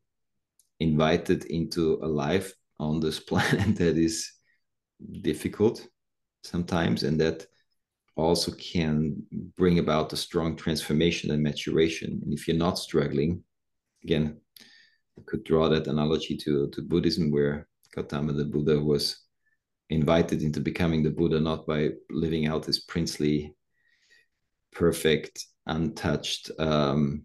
invited 0.79 1.45
into 1.45 1.99
a 2.03 2.07
life 2.07 2.53
on 2.79 2.99
this 2.99 3.19
planet 3.29 3.75
that 3.77 3.97
is 3.97 4.31
difficult 5.21 5.85
sometimes, 6.43 7.03
and 7.03 7.19
that 7.19 7.47
also 8.15 8.51
can 8.51 9.15
bring 9.57 9.79
about 9.79 10.13
a 10.13 10.17
strong 10.17 10.55
transformation 10.55 11.31
and 11.31 11.41
maturation. 11.41 12.19
And 12.23 12.33
if 12.33 12.47
you're 12.47 12.57
not 12.57 12.77
struggling, 12.77 13.43
again, 14.03 14.39
I 15.17 15.21
could 15.25 15.43
draw 15.43 15.69
that 15.69 15.87
analogy 15.87 16.37
to, 16.37 16.69
to 16.69 16.81
Buddhism, 16.81 17.31
where 17.31 17.67
Gautama 17.95 18.33
the 18.33 18.45
Buddha 18.45 18.79
was 18.79 19.21
invited 19.89 20.41
into 20.41 20.61
becoming 20.61 21.03
the 21.03 21.09
Buddha 21.09 21.39
not 21.39 21.67
by 21.67 21.89
living 22.09 22.47
out 22.47 22.63
this 22.63 22.79
princely, 22.79 23.53
perfect, 24.71 25.45
untouched 25.65 26.49
um, 26.59 27.23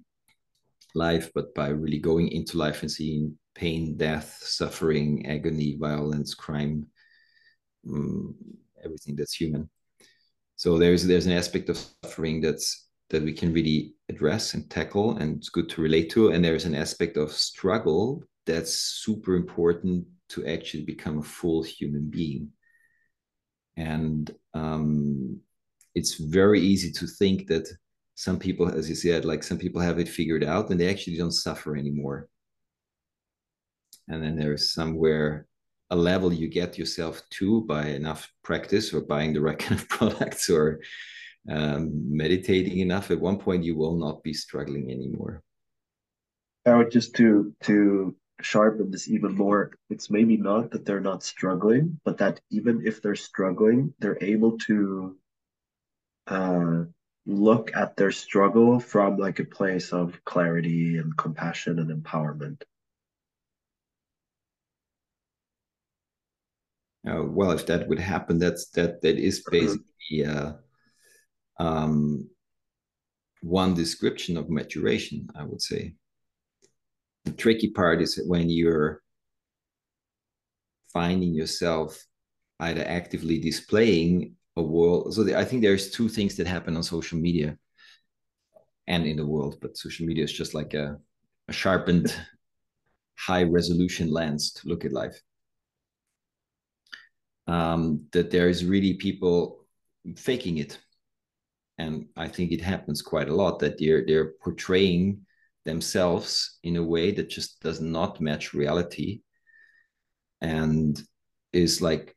life, 0.95 1.31
but 1.35 1.55
by 1.55 1.69
really 1.69 1.99
going 1.99 2.29
into 2.29 2.59
life 2.59 2.83
and 2.83 2.91
seeing 2.91 3.37
pain, 3.55 3.97
death, 3.97 4.39
suffering, 4.43 5.27
agony, 5.27 5.77
violence, 5.79 6.35
crime, 6.35 6.87
um, 7.89 8.35
everything 8.85 9.17
that's 9.17 9.35
human. 9.35 9.71
So 10.57 10.79
there's 10.79 11.07
there's 11.07 11.27
an 11.27 11.33
aspect 11.33 11.69
of 11.69 11.79
suffering 12.03 12.41
that's 12.41 12.89
that 13.11 13.23
we 13.23 13.33
can 13.33 13.53
really 13.53 13.95
address 14.09 14.55
and 14.55 14.69
tackle, 14.69 15.17
and 15.19 15.37
it's 15.37 15.51
good 15.51 15.69
to 15.71 15.83
relate 15.83 16.11
to. 16.11 16.31
And 16.31 16.45
there's 16.45 16.65
an 16.65 16.75
aspect 16.75 17.17
of 17.17 17.31
struggle 17.31 18.25
that's 18.47 18.73
super 18.75 19.37
important 19.37 20.07
to 20.31 20.47
actually 20.47 20.85
become 20.85 21.19
a 21.19 21.23
full 21.23 21.63
human 21.63 22.11
being. 22.11 22.51
And 23.77 24.35
um, 24.55 25.41
it's 25.95 26.15
very 26.15 26.61
easy 26.61 26.91
to 26.93 27.07
think 27.07 27.47
that 27.49 27.69
some 28.15 28.39
people, 28.39 28.69
as 28.69 28.89
you 28.89 28.95
said, 28.95 29.25
like 29.25 29.43
some 29.43 29.59
people 29.59 29.81
have 29.81 29.99
it 29.99 30.09
figured 30.09 30.43
out 30.43 30.71
and 30.71 30.81
they 30.81 30.89
actually 30.89 31.19
don't 31.19 31.33
suffer 31.33 31.77
anymore. 31.77 32.29
And 34.09 34.23
then 34.23 34.37
there's 34.37 34.73
somewhere 34.73 35.47
a 35.91 35.97
level 35.97 36.33
you 36.33 36.49
get 36.49 36.79
yourself 36.79 37.23
to 37.31 37.63
by 37.63 37.89
enough 37.89 38.31
practice 38.43 38.93
or 38.93 39.01
buying 39.01 39.33
the 39.33 39.41
right 39.41 39.59
kind 39.67 39.81
of 39.81 39.89
products 39.89 40.51
or 40.51 40.81
um, 41.49 41.91
meditating 42.17 42.79
enough. 42.79 43.11
At 43.11 43.21
one 43.21 43.39
point, 43.39 43.65
you 43.65 43.77
will 43.77 43.97
not 43.97 44.23
be 44.23 44.33
struggling 44.33 44.91
anymore. 44.91 45.43
I 46.67 46.75
would 46.75 46.91
just 46.91 47.15
to 47.17 47.55
to 47.63 48.17
sharpen 48.41 48.91
this 48.91 49.09
even 49.09 49.35
more. 49.35 49.73
It's 49.89 50.11
maybe 50.11 50.37
not 50.37 50.73
that 50.73 50.85
they're 50.85 51.01
not 51.01 51.23
struggling, 51.23 52.01
but 52.05 52.19
that 52.19 52.41
even 52.51 52.87
if 52.87 53.01
they're 53.01 53.15
struggling, 53.15 53.95
they're 53.99 54.19
able 54.21 54.59
to 54.67 55.17
uh, 56.27 56.85
look 57.25 57.75
at 57.75 57.97
their 57.97 58.11
struggle 58.11 58.81
from 58.81 59.17
like 59.17 59.39
a 59.39 59.45
place 59.45 59.93
of 59.93 60.25
clarity 60.25 60.99
and 60.99 61.17
compassion 61.17 61.79
and 61.79 61.91
empowerment. 61.91 62.63
Uh, 67.09 67.23
well, 67.25 67.53
if 67.53 67.67
that 67.67 67.87
would 67.89 68.01
happen, 68.01 68.39
that's 68.39 68.69
that 68.71 69.01
that 69.03 69.17
is 69.17 69.41
mm-hmm. 69.41 69.51
basically 69.51 70.25
uh, 70.25 70.53
um, 71.59 72.29
one 73.43 73.75
description 73.75 74.37
of 74.37 74.51
maturation, 74.51 75.29
I 75.37 75.45
would 75.45 75.63
say 75.63 75.95
the 77.27 77.33
tricky 77.33 77.71
part 77.71 78.01
is 78.01 78.23
when 78.27 78.49
you're 78.49 79.03
finding 80.93 81.35
yourself 81.35 82.03
either 82.61 82.85
actively 82.87 83.39
displaying 83.39 84.35
a 84.57 84.63
world. 84.63 85.13
So 85.13 85.25
the, 85.25 85.37
I 85.37 85.45
think 85.45 85.61
there's 85.61 85.91
two 85.91 86.09
things 86.09 86.37
that 86.37 86.47
happen 86.47 86.77
on 86.77 86.83
social 86.83 87.19
media 87.19 87.59
and 88.87 89.05
in 89.05 89.17
the 89.17 89.27
world, 89.27 89.59
but 89.61 89.77
social 89.77 90.07
media 90.07 90.25
is 90.25 90.33
just 90.33 90.55
like 90.55 90.73
a, 90.73 90.97
a 91.49 91.53
sharpened, 91.53 92.15
high 93.19 93.43
resolution 93.43 94.11
lens 94.11 94.53
to 94.53 94.69
look 94.69 94.85
at 94.85 94.93
life. 94.93 95.21
Um, 97.49 98.07
that 98.13 98.31
there 98.31 98.49
is 98.49 98.65
really 98.65 98.95
people 98.95 99.65
faking 100.17 100.59
it, 100.59 100.79
and 101.79 102.07
I 102.17 102.29
think 102.29 102.51
it 102.51 102.61
happens 102.61 103.03
quite 103.03 103.29
a 103.29 103.35
lot 103.35 103.61
that 103.61 103.79
they're 103.79 104.05
they're 104.05 104.33
portraying 104.43 105.27
themselves 105.65 106.59
in 106.63 106.77
a 106.77 106.83
way 106.83 107.11
that 107.11 107.29
just 107.29 107.61
does 107.61 107.81
not 107.81 108.21
match 108.21 108.55
reality 108.55 109.21
and 110.41 111.03
is 111.53 111.83
like 111.83 112.17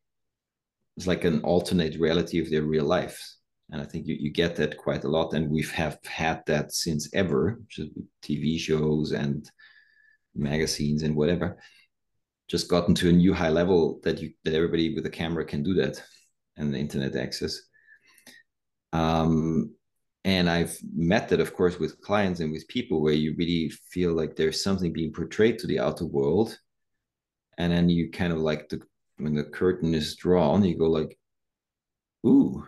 it's 0.96 1.08
like 1.08 1.24
an 1.24 1.42
alternate 1.42 2.00
reality 2.00 2.40
of 2.40 2.50
their 2.50 2.64
real 2.64 2.86
life. 2.86 3.20
And 3.72 3.82
i 3.82 3.86
think 3.86 4.08
you, 4.08 4.16
you 4.20 4.32
get 4.32 4.56
that 4.58 4.78
quite 4.78 5.04
a 5.04 5.08
lot. 5.08 5.34
And 5.34 5.50
we've 5.50 5.72
have 5.72 5.98
had 6.06 6.44
that 6.48 6.74
since 6.74 7.10
ever 7.14 7.62
tv 8.24 8.60
shows 8.60 9.12
and 9.12 9.50
magazines 10.36 11.04
and 11.04 11.16
whatever 11.16 11.58
just 12.50 12.70
gotten 12.70 12.96
to 12.96 13.10
a 13.10 13.14
new 13.14 13.34
high 13.34 13.50
level 13.50 14.00
that 14.04 14.20
you 14.22 14.32
that 14.44 14.54
everybody 14.54 14.94
with 14.96 15.06
a 15.06 15.10
camera 15.10 15.46
can 15.46 15.64
do 15.64 15.74
that 15.74 16.02
and 16.58 16.74
the 16.74 16.78
internet 16.78 17.16
access 17.16 17.62
um 18.94 19.74
and 20.26 20.50
i've 20.50 20.76
met 20.96 21.30
that 21.30 21.40
of 21.40 21.54
course 21.54 21.80
with 21.80 22.02
clients 22.02 22.40
and 22.40 22.52
with 22.52 22.68
people 22.68 23.02
where 23.02 23.14
you 23.14 23.36
really 23.38 23.70
feel 23.92 24.14
like 24.14 24.36
there's 24.36 24.64
something 24.64 24.92
being 24.92 25.14
portrayed 25.14 25.60
to 25.60 25.68
the 25.68 25.80
outer 25.80 26.06
world 26.06 26.58
and 27.58 27.72
then 27.72 27.90
you 27.90 28.10
kind 28.10 28.34
of 28.34 28.40
like 28.40 28.68
the 28.70 28.82
when 29.18 29.36
the 29.36 29.44
curtain 29.44 29.94
is 29.94 30.16
drawn 30.16 30.64
you 30.64 30.78
go 30.78 30.90
like 30.90 31.20
ooh, 32.26 32.66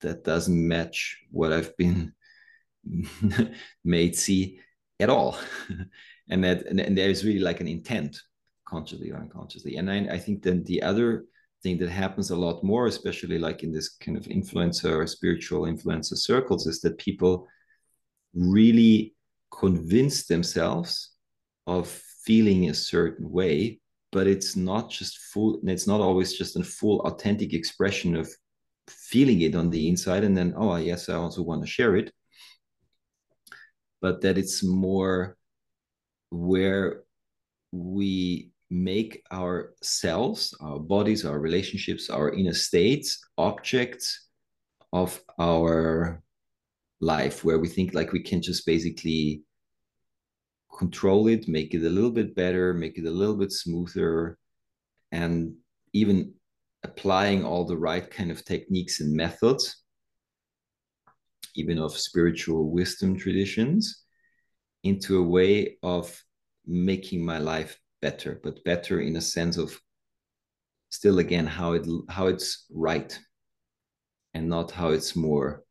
that 0.00 0.24
doesn't 0.24 0.68
match 0.68 1.18
what 1.30 1.52
I've 1.52 1.76
been 1.76 2.12
made 3.84 4.16
see 4.16 4.60
at 5.00 5.10
all. 5.10 5.38
and 6.30 6.44
that 6.44 6.66
and, 6.66 6.80
and 6.80 6.96
there's 6.96 7.24
really 7.24 7.40
like 7.40 7.60
an 7.60 7.68
intent, 7.68 8.18
consciously 8.66 9.10
or 9.10 9.16
unconsciously. 9.16 9.76
And 9.76 9.90
I, 9.90 10.06
I 10.10 10.18
think 10.18 10.42
then 10.42 10.62
the 10.64 10.82
other 10.82 11.24
thing 11.62 11.78
that 11.78 11.90
happens 11.90 12.30
a 12.30 12.36
lot 12.36 12.62
more, 12.62 12.86
especially 12.86 13.38
like 13.38 13.62
in 13.62 13.72
this 13.72 13.88
kind 13.88 14.16
of 14.16 14.24
influencer 14.24 14.96
or 14.96 15.06
spiritual 15.06 15.62
influencer 15.62 16.16
circles, 16.16 16.66
is 16.66 16.80
that 16.80 16.98
people 16.98 17.46
really 18.34 19.14
convince 19.50 20.26
themselves 20.26 21.12
of 21.66 21.88
feeling 22.24 22.68
a 22.68 22.74
certain 22.74 23.30
way 23.30 23.80
but 24.14 24.28
it's 24.28 24.54
not 24.54 24.90
just 24.90 25.18
full 25.18 25.60
it's 25.64 25.86
not 25.86 26.00
always 26.00 26.32
just 26.32 26.56
a 26.56 26.62
full 26.62 27.00
authentic 27.00 27.52
expression 27.52 28.14
of 28.16 28.28
feeling 28.88 29.40
it 29.40 29.54
on 29.54 29.70
the 29.70 29.88
inside 29.88 30.24
and 30.24 30.36
then 30.36 30.54
oh 30.56 30.76
yes 30.76 31.08
i 31.08 31.14
also 31.14 31.42
want 31.42 31.60
to 31.60 31.66
share 31.66 31.96
it 31.96 32.12
but 34.00 34.20
that 34.20 34.38
it's 34.38 34.62
more 34.62 35.36
where 36.30 37.02
we 37.72 38.50
make 38.74 39.22
ourselves 39.32 40.54
our 40.60 40.78
bodies 40.78 41.24
our 41.24 41.38
relationships 41.38 42.10
our 42.10 42.32
inner 42.32 42.54
states 42.54 43.24
objects 43.38 44.28
of 44.92 45.20
our 45.38 46.22
life 47.00 47.44
where 47.44 47.58
we 47.58 47.68
think 47.68 47.94
like 47.94 48.12
we 48.12 48.22
can 48.22 48.40
just 48.40 48.66
basically 48.66 49.42
control 50.78 51.28
it, 51.28 51.48
make 51.48 51.74
it 51.74 51.84
a 51.84 51.88
little 51.88 52.10
bit 52.10 52.34
better, 52.34 52.74
make 52.74 52.98
it 52.98 53.06
a 53.06 53.10
little 53.10 53.36
bit 53.36 53.52
smoother, 53.52 54.38
and 55.12 55.54
even 55.92 56.34
applying 56.82 57.44
all 57.44 57.64
the 57.64 57.76
right 57.76 58.10
kind 58.10 58.30
of 58.30 58.44
techniques 58.44 59.00
and 59.00 59.14
methods, 59.14 59.82
even 61.54 61.78
of 61.78 61.96
spiritual 61.96 62.70
wisdom 62.70 63.16
traditions, 63.16 64.04
into 64.82 65.18
a 65.18 65.22
way 65.22 65.76
of 65.82 66.22
making 66.66 67.24
my 67.24 67.38
life 67.38 67.78
better, 68.04 68.38
but 68.44 68.62
better 68.64 69.00
in 69.00 69.16
a 69.16 69.20
sense 69.36 69.56
of 69.56 69.80
still 70.90 71.18
again 71.18 71.46
how 71.46 71.72
it 71.78 71.84
how 72.16 72.26
it's 72.32 72.66
right 72.70 73.18
and 74.34 74.44
not 74.48 74.70
how 74.70 74.88
it's 74.90 75.16
more 75.16 75.64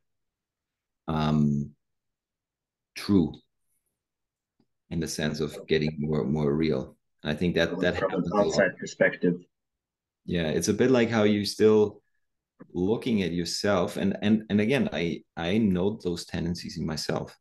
um, 1.08 1.70
true 2.96 3.32
in 4.90 5.00
the 5.00 5.08
sense 5.08 5.40
of 5.46 5.52
getting 5.68 5.94
more 6.00 6.24
more 6.26 6.52
real. 6.66 6.98
I 7.24 7.36
think 7.40 7.54
that 7.56 7.70
that 7.82 8.00
from 8.00 8.14
an 8.14 8.24
outside 8.36 8.74
perspective. 8.82 9.36
Yeah, 10.26 10.50
it's 10.58 10.72
a 10.72 10.80
bit 10.82 10.92
like 10.92 11.10
how 11.10 11.24
you 11.24 11.46
still 11.46 12.02
looking 12.74 13.22
at 13.22 13.32
yourself, 13.40 13.98
and 14.02 14.18
and 14.26 14.36
and 14.50 14.60
again, 14.60 14.90
I 14.92 15.04
I 15.38 15.60
know 15.60 16.00
those 16.04 16.26
tendencies 16.26 16.78
in 16.80 16.86
myself. 16.86 17.38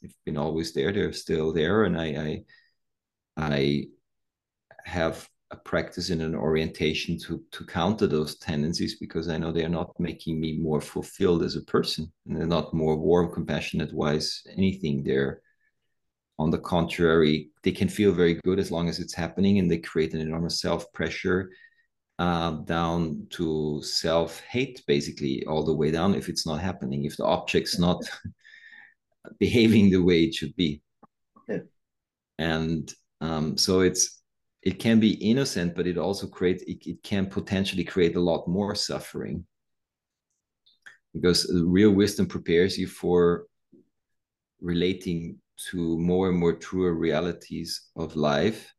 They've 0.00 0.22
been 0.24 0.38
always 0.38 0.72
there. 0.72 0.92
They're 0.92 1.12
still 1.26 1.52
there, 1.52 1.84
and 1.86 1.96
I 2.06 2.06
I 2.28 2.44
I 3.36 3.86
have 4.84 5.28
a 5.52 5.56
practice 5.56 6.10
and 6.10 6.22
an 6.22 6.34
orientation 6.34 7.18
to 7.18 7.42
to 7.50 7.66
counter 7.66 8.06
those 8.06 8.36
tendencies 8.38 8.98
because 8.98 9.28
I 9.28 9.36
know 9.36 9.50
they 9.50 9.64
are 9.64 9.68
not 9.68 9.98
making 9.98 10.40
me 10.40 10.58
more 10.58 10.80
fulfilled 10.80 11.42
as 11.42 11.56
a 11.56 11.62
person, 11.62 12.12
and 12.26 12.36
they're 12.36 12.46
not 12.46 12.74
more 12.74 12.96
warm, 12.96 13.32
compassionate, 13.32 13.92
wise, 13.92 14.42
anything. 14.56 15.02
They're 15.02 15.42
on 16.40 16.50
the 16.50 16.58
contrary, 16.58 17.50
they 17.64 17.70
can 17.70 17.88
feel 17.88 18.12
very 18.12 18.40
good 18.44 18.58
as 18.58 18.70
long 18.70 18.88
as 18.88 18.98
it's 18.98 19.12
happening, 19.12 19.58
and 19.58 19.70
they 19.70 19.76
create 19.76 20.14
an 20.14 20.20
enormous 20.20 20.60
self 20.60 20.90
pressure 20.94 21.50
uh, 22.18 22.52
down 22.64 23.26
to 23.30 23.82
self 23.82 24.40
hate, 24.40 24.82
basically, 24.86 25.44
all 25.46 25.64
the 25.64 25.74
way 25.74 25.90
down 25.90 26.14
if 26.14 26.30
it's 26.30 26.46
not 26.46 26.60
happening, 26.60 27.04
if 27.04 27.18
the 27.18 27.24
object's 27.24 27.78
not 27.78 28.02
behaving 29.38 29.90
the 29.90 30.02
way 30.02 30.22
it 30.24 30.34
should 30.34 30.56
be. 30.56 30.80
Yeah. 31.46 31.58
And 32.38 32.90
um, 33.20 33.56
so 33.56 33.80
it's 33.80 34.22
it 34.62 34.78
can 34.78 35.00
be 35.00 35.12
innocent, 35.14 35.74
but 35.74 35.86
it 35.86 35.96
also 35.96 36.26
creates 36.26 36.62
it, 36.64 36.86
it 36.86 37.02
can 37.02 37.26
potentially 37.26 37.84
create 37.84 38.16
a 38.16 38.20
lot 38.20 38.46
more 38.46 38.74
suffering 38.74 39.44
because 41.14 41.50
real 41.64 41.90
wisdom 41.90 42.26
prepares 42.26 42.78
you 42.78 42.86
for 42.86 43.46
relating 44.60 45.38
to 45.70 45.98
more 45.98 46.28
and 46.28 46.38
more 46.38 46.54
truer 46.54 46.94
realities 46.94 47.88
of 47.96 48.16
life 48.16 48.72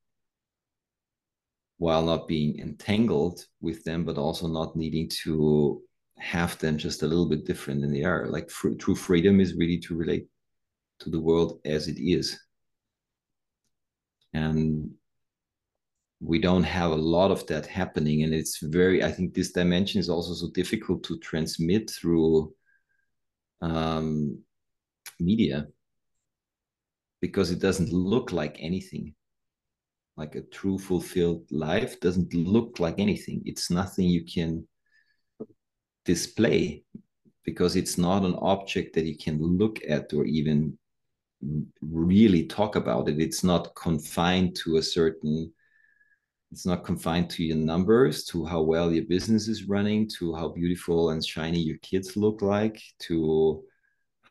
while 1.78 2.04
not 2.04 2.28
being 2.28 2.60
entangled 2.60 3.44
with 3.60 3.84
them, 3.84 4.04
but 4.04 4.18
also 4.18 4.48
not 4.48 4.76
needing 4.76 5.10
to 5.10 5.82
have 6.20 6.58
them 6.60 6.78
just 6.78 7.02
a 7.02 7.08
little 7.08 7.28
bit 7.28 7.46
different 7.46 7.82
than 7.82 7.92
they 7.92 8.04
are. 8.04 8.28
Like 8.28 8.50
fr- 8.52 8.78
true 8.78 8.96
freedom 8.96 9.40
is 9.40 9.56
really 9.56 9.80
to 9.80 9.96
relate 9.96 10.28
to 11.00 11.10
the 11.10 11.20
world 11.20 11.60
as 11.66 11.88
it 11.88 12.00
is. 12.00 12.40
And 14.34 14.92
we 16.22 16.40
don't 16.40 16.64
have 16.64 16.92
a 16.92 16.96
lot 16.96 17.32
of 17.32 17.46
that 17.48 17.66
happening. 17.66 18.24
And 18.24 18.34
it's 18.34 18.60
very, 18.60 19.04
I 19.04 19.12
think 19.12 19.34
this 19.34 19.52
dimension 19.52 20.00
is 20.00 20.10
also 20.10 20.34
so 20.34 20.52
difficult 20.52 21.04
to 21.06 21.18
transmit 21.18 21.90
through 21.90 22.54
um, 23.62 24.40
media 25.20 25.68
because 27.22 27.52
it 27.52 27.60
doesn't 27.60 27.92
look 27.92 28.32
like 28.32 28.58
anything. 28.60 29.16
Like 30.18 30.36
a 30.36 30.42
true 30.42 30.78
fulfilled 30.78 31.46
life 31.52 32.00
doesn't 32.00 32.34
look 32.34 32.80
like 32.80 33.00
anything. 33.00 33.42
It's 33.46 33.72
nothing 33.72 34.08
you 34.08 34.26
can 34.26 34.68
display 36.06 36.84
because 37.46 37.76
it's 37.76 37.98
not 37.98 38.24
an 38.24 38.36
object 38.36 38.94
that 38.96 39.06
you 39.06 39.18
can 39.18 39.42
look 39.42 39.80
at 39.88 40.14
or 40.14 40.26
even 40.26 40.78
really 41.82 42.46
talk 42.46 42.76
about 42.76 43.10
it. 43.10 43.20
It's 43.20 43.44
not 43.44 43.76
confined 43.76 44.56
to 44.58 44.78
a 44.78 44.84
certain 44.84 45.52
it's 46.52 46.66
not 46.66 46.84
confined 46.84 47.30
to 47.30 47.44
your 47.44 47.56
numbers 47.56 48.26
to 48.26 48.46
how 48.46 48.62
well 48.62 48.92
your 48.92 49.06
business 49.06 49.48
is 49.48 49.70
running 49.70 50.08
to 50.20 50.36
how 50.36 50.50
beautiful 50.50 51.12
and 51.12 51.26
shiny 51.26 51.60
your 51.60 51.78
kids 51.78 52.18
look 52.18 52.42
like 52.42 52.82
to 53.00 53.64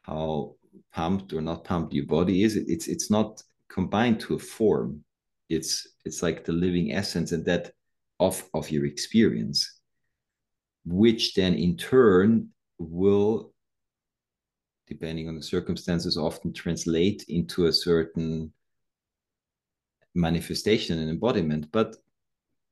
how 0.02 0.54
pumped 0.92 1.32
or 1.32 1.40
not 1.40 1.64
pumped 1.64 1.94
your 1.94 2.06
body 2.06 2.42
is 2.42 2.56
it's 2.56 2.88
it's 2.88 3.10
not 3.10 3.42
combined 3.68 4.20
to 4.20 4.34
a 4.34 4.38
form 4.38 5.02
it's 5.48 5.86
it's 6.04 6.22
like 6.22 6.44
the 6.44 6.52
living 6.52 6.92
essence 6.92 7.32
and 7.32 7.44
that 7.44 7.72
of 8.18 8.42
of 8.52 8.70
your 8.70 8.84
experience 8.84 9.80
which 10.84 11.34
then 11.34 11.54
in 11.54 11.76
turn 11.76 12.48
will 12.78 13.52
depending 14.90 15.28
on 15.28 15.36
the 15.36 15.42
circumstances 15.42 16.18
often 16.18 16.52
translate 16.52 17.24
into 17.28 17.66
a 17.66 17.72
certain 17.72 18.52
manifestation 20.14 20.98
and 20.98 21.08
embodiment 21.08 21.70
but 21.70 21.96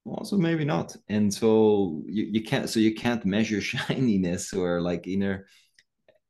also 0.05 0.37
maybe 0.37 0.65
not. 0.65 0.97
And 1.09 1.33
so 1.33 2.03
you, 2.07 2.25
you 2.33 2.43
can't 2.43 2.69
so 2.69 2.81
you 2.81 2.95
can't 2.95 3.25
measure 3.25 3.61
shininess 3.73 4.53
or 4.53 4.81
like 4.81 5.07
inner 5.07 5.47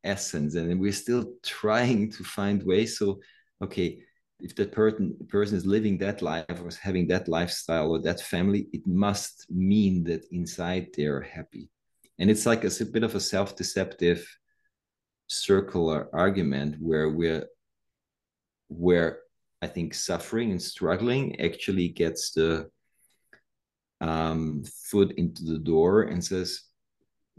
essence 0.05 0.55
and 0.55 0.79
we're 0.79 0.93
still 0.93 1.25
trying 1.43 2.11
to 2.13 2.23
find 2.23 2.63
ways. 2.63 2.99
So 2.99 3.21
okay 3.63 4.01
if 4.41 4.55
that 4.57 4.71
person 4.73 5.17
person 5.29 5.57
is 5.57 5.67
living 5.67 5.99
that 5.99 6.23
life 6.23 6.45
or 6.63 6.71
having 6.81 7.09
that 7.09 7.27
lifestyle 7.27 7.91
or 7.91 7.99
that 8.03 8.21
family 8.21 8.69
it 8.73 8.87
must 8.87 9.47
mean 9.51 10.05
that 10.05 10.25
inside 10.31 10.89
they're 10.95 11.23
happy. 11.23 11.71
And 12.19 12.31
it's 12.31 12.47
like 12.47 12.65
a, 12.65 12.71
a 12.81 12.85
bit 12.85 13.05
of 13.05 13.15
a 13.15 13.21
self-deceptive 13.21 14.21
circular 15.29 16.09
argument 16.13 16.77
where 16.81 17.11
we're 17.11 17.47
where 18.69 19.21
i 19.63 19.67
think 19.67 19.95
suffering 19.95 20.51
and 20.51 20.61
struggling 20.61 21.41
actually 21.41 21.89
gets 21.89 22.33
the 22.33 22.69
um, 24.01 24.63
foot 24.91 25.13
into 25.17 25.45
the 25.45 25.59
door 25.59 26.03
and 26.03 26.25
says 26.25 26.63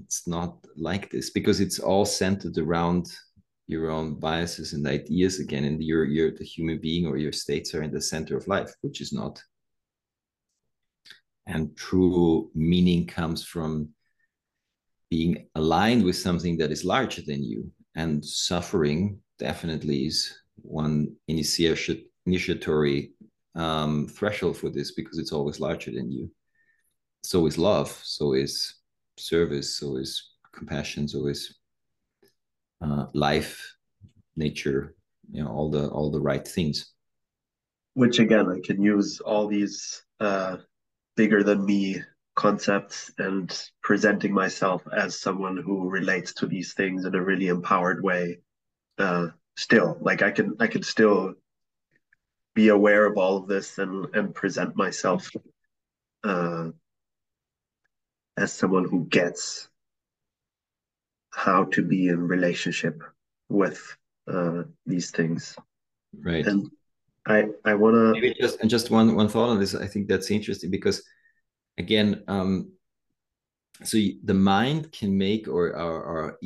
it's 0.04 0.28
not 0.28 0.58
like 0.76 1.10
this 1.10 1.30
because 1.30 1.60
it's 1.60 1.80
all 1.80 2.06
centered 2.06 2.58
around 2.58 3.08
your 3.70 3.92
own 3.92 4.16
biases 4.16 4.74
and 4.74 4.88
ideas 4.88 5.40
again 5.40 5.64
and 5.64 5.84
you're 5.84 6.06
you're 6.06 6.32
the 6.32 6.44
human 6.44 6.80
being 6.80 7.06
or 7.06 7.18
your 7.18 7.32
states 7.32 7.76
are 7.76 7.84
in 7.84 7.92
the 7.92 8.02
center 8.02 8.36
of 8.36 8.48
life 8.48 8.74
which 8.82 9.00
is 9.00 9.14
not. 9.14 9.42
And 11.46 11.76
true 11.78 12.50
meaning 12.56 13.06
comes 13.06 13.44
from 13.44 13.90
being 15.10 15.48
aligned 15.56 16.04
with 16.04 16.16
something 16.16 16.58
that 16.58 16.72
is 16.72 16.84
larger 16.84 17.22
than 17.22 17.44
you 17.44 17.72
and 17.96 18.24
suffering 18.24 19.20
definitely 19.38 20.06
is 20.06 20.38
one 20.62 21.16
initiatory 21.28 23.12
um, 23.56 24.08
threshold 24.08 24.58
for 24.58 24.70
this 24.70 24.92
because 24.92 25.18
it's 25.18 25.32
always 25.32 25.60
larger 25.60 25.92
than 25.92 26.12
you 26.12 26.30
so 27.24 27.46
is 27.46 27.58
love 27.58 27.90
so 28.04 28.34
is 28.34 28.80
service, 29.20 29.78
so 29.78 29.98
is 29.98 30.32
compassion, 30.52 31.08
so 31.08 31.28
is 31.28 31.58
uh, 32.82 33.06
life, 33.14 33.76
nature, 34.36 34.96
you 35.32 35.44
know, 35.44 35.50
all 35.50 35.70
the 35.70 35.90
all 35.90 36.10
the 36.10 36.22
right 36.22 36.48
things. 36.48 36.94
Which 37.94 38.20
again, 38.20 38.50
I 38.50 38.60
can 38.66 38.82
use 38.82 39.20
all 39.20 39.48
these 39.48 40.04
uh, 40.20 40.58
bigger 41.16 41.44
than 41.44 41.66
me 41.66 42.02
concepts 42.40 43.12
and 43.18 43.48
presenting 43.84 44.34
myself 44.34 44.82
as 44.96 45.20
someone 45.20 45.58
who 45.58 45.90
relates 45.90 46.34
to 46.34 46.46
these 46.48 46.74
things 46.74 47.04
in 47.04 47.14
a 47.14 47.22
really 47.22 47.50
empowered 47.50 48.02
way 48.02 48.40
uh, 48.98 49.28
still 49.58 49.98
like 50.00 50.22
i 50.22 50.32
can 50.32 50.56
i 50.62 50.68
can 50.68 50.82
still 50.82 51.34
be 52.56 52.70
aware 52.70 53.06
of 53.06 53.18
all 53.18 53.36
of 53.38 53.48
this 53.48 53.78
and 53.78 53.94
and 54.16 54.34
present 54.34 54.74
myself 54.76 55.30
uh, 56.24 56.70
as 58.38 58.54
someone 58.54 58.86
who 58.86 59.06
gets 59.06 59.70
how 61.32 61.66
to 61.66 61.84
be 61.84 62.08
in 62.08 62.28
relationship 62.28 63.02
with 63.50 63.80
uh, 64.28 64.64
these 64.86 65.12
things. 65.12 65.56
Right. 66.22 66.46
And 66.46 66.70
i 67.26 67.46
i 67.66 67.74
want 67.76 67.96
to 67.96 68.14
maybe 68.14 68.34
just 68.40 68.62
and 68.62 68.70
just 68.70 68.90
one 68.90 69.14
one 69.14 69.28
thought 69.28 69.50
on 69.50 69.60
this. 69.60 69.76
I 69.76 69.88
think 69.88 70.08
that's 70.08 70.32
interesting 70.32 70.72
because 70.72 71.04
again 71.80 72.24
um 72.28 72.72
so 73.84 73.98
the 74.26 74.34
mind 74.34 74.92
can 74.92 75.18
make 75.18 75.48
or 75.48 75.76
our, 75.76 76.04
our 76.04 76.40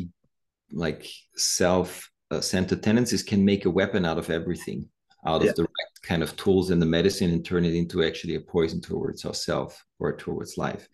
like 0.72 1.10
self 1.36 2.10
uh, 2.32 2.40
centered 2.40 2.82
tendencies 2.82 3.24
can 3.24 3.44
make 3.44 3.66
a 3.66 3.70
weapon 3.70 4.06
out 4.06 4.18
of 4.18 4.30
everything 4.30 4.88
out 5.26 5.42
yeah. 5.42 5.50
of 5.50 5.56
the 5.56 5.64
right 5.64 5.94
kind 6.04 6.22
of 6.22 6.36
tools 6.36 6.70
in 6.70 6.80
the 6.80 6.86
medicine 6.86 7.32
and 7.32 7.46
turn 7.46 7.66
it 7.66 7.74
into 7.74 8.04
actually 8.04 8.36
a 8.36 8.42
poison 8.42 8.82
towards 8.82 9.26
ourself 9.26 9.84
or 10.00 10.16
towards 10.16 10.58
life 10.58 10.88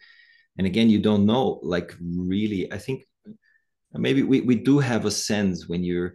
and 0.58 0.66
again 0.66 0.90
you 0.90 1.00
don't 1.00 1.26
know 1.26 1.60
like 1.62 1.96
really 2.02 2.72
i 2.72 2.78
think 2.78 3.04
maybe 3.94 4.24
we, 4.24 4.42
we 4.42 4.56
do 4.56 4.80
have 4.80 5.06
a 5.06 5.12
sense 5.12 5.68
when 5.68 5.84
you're 5.84 6.14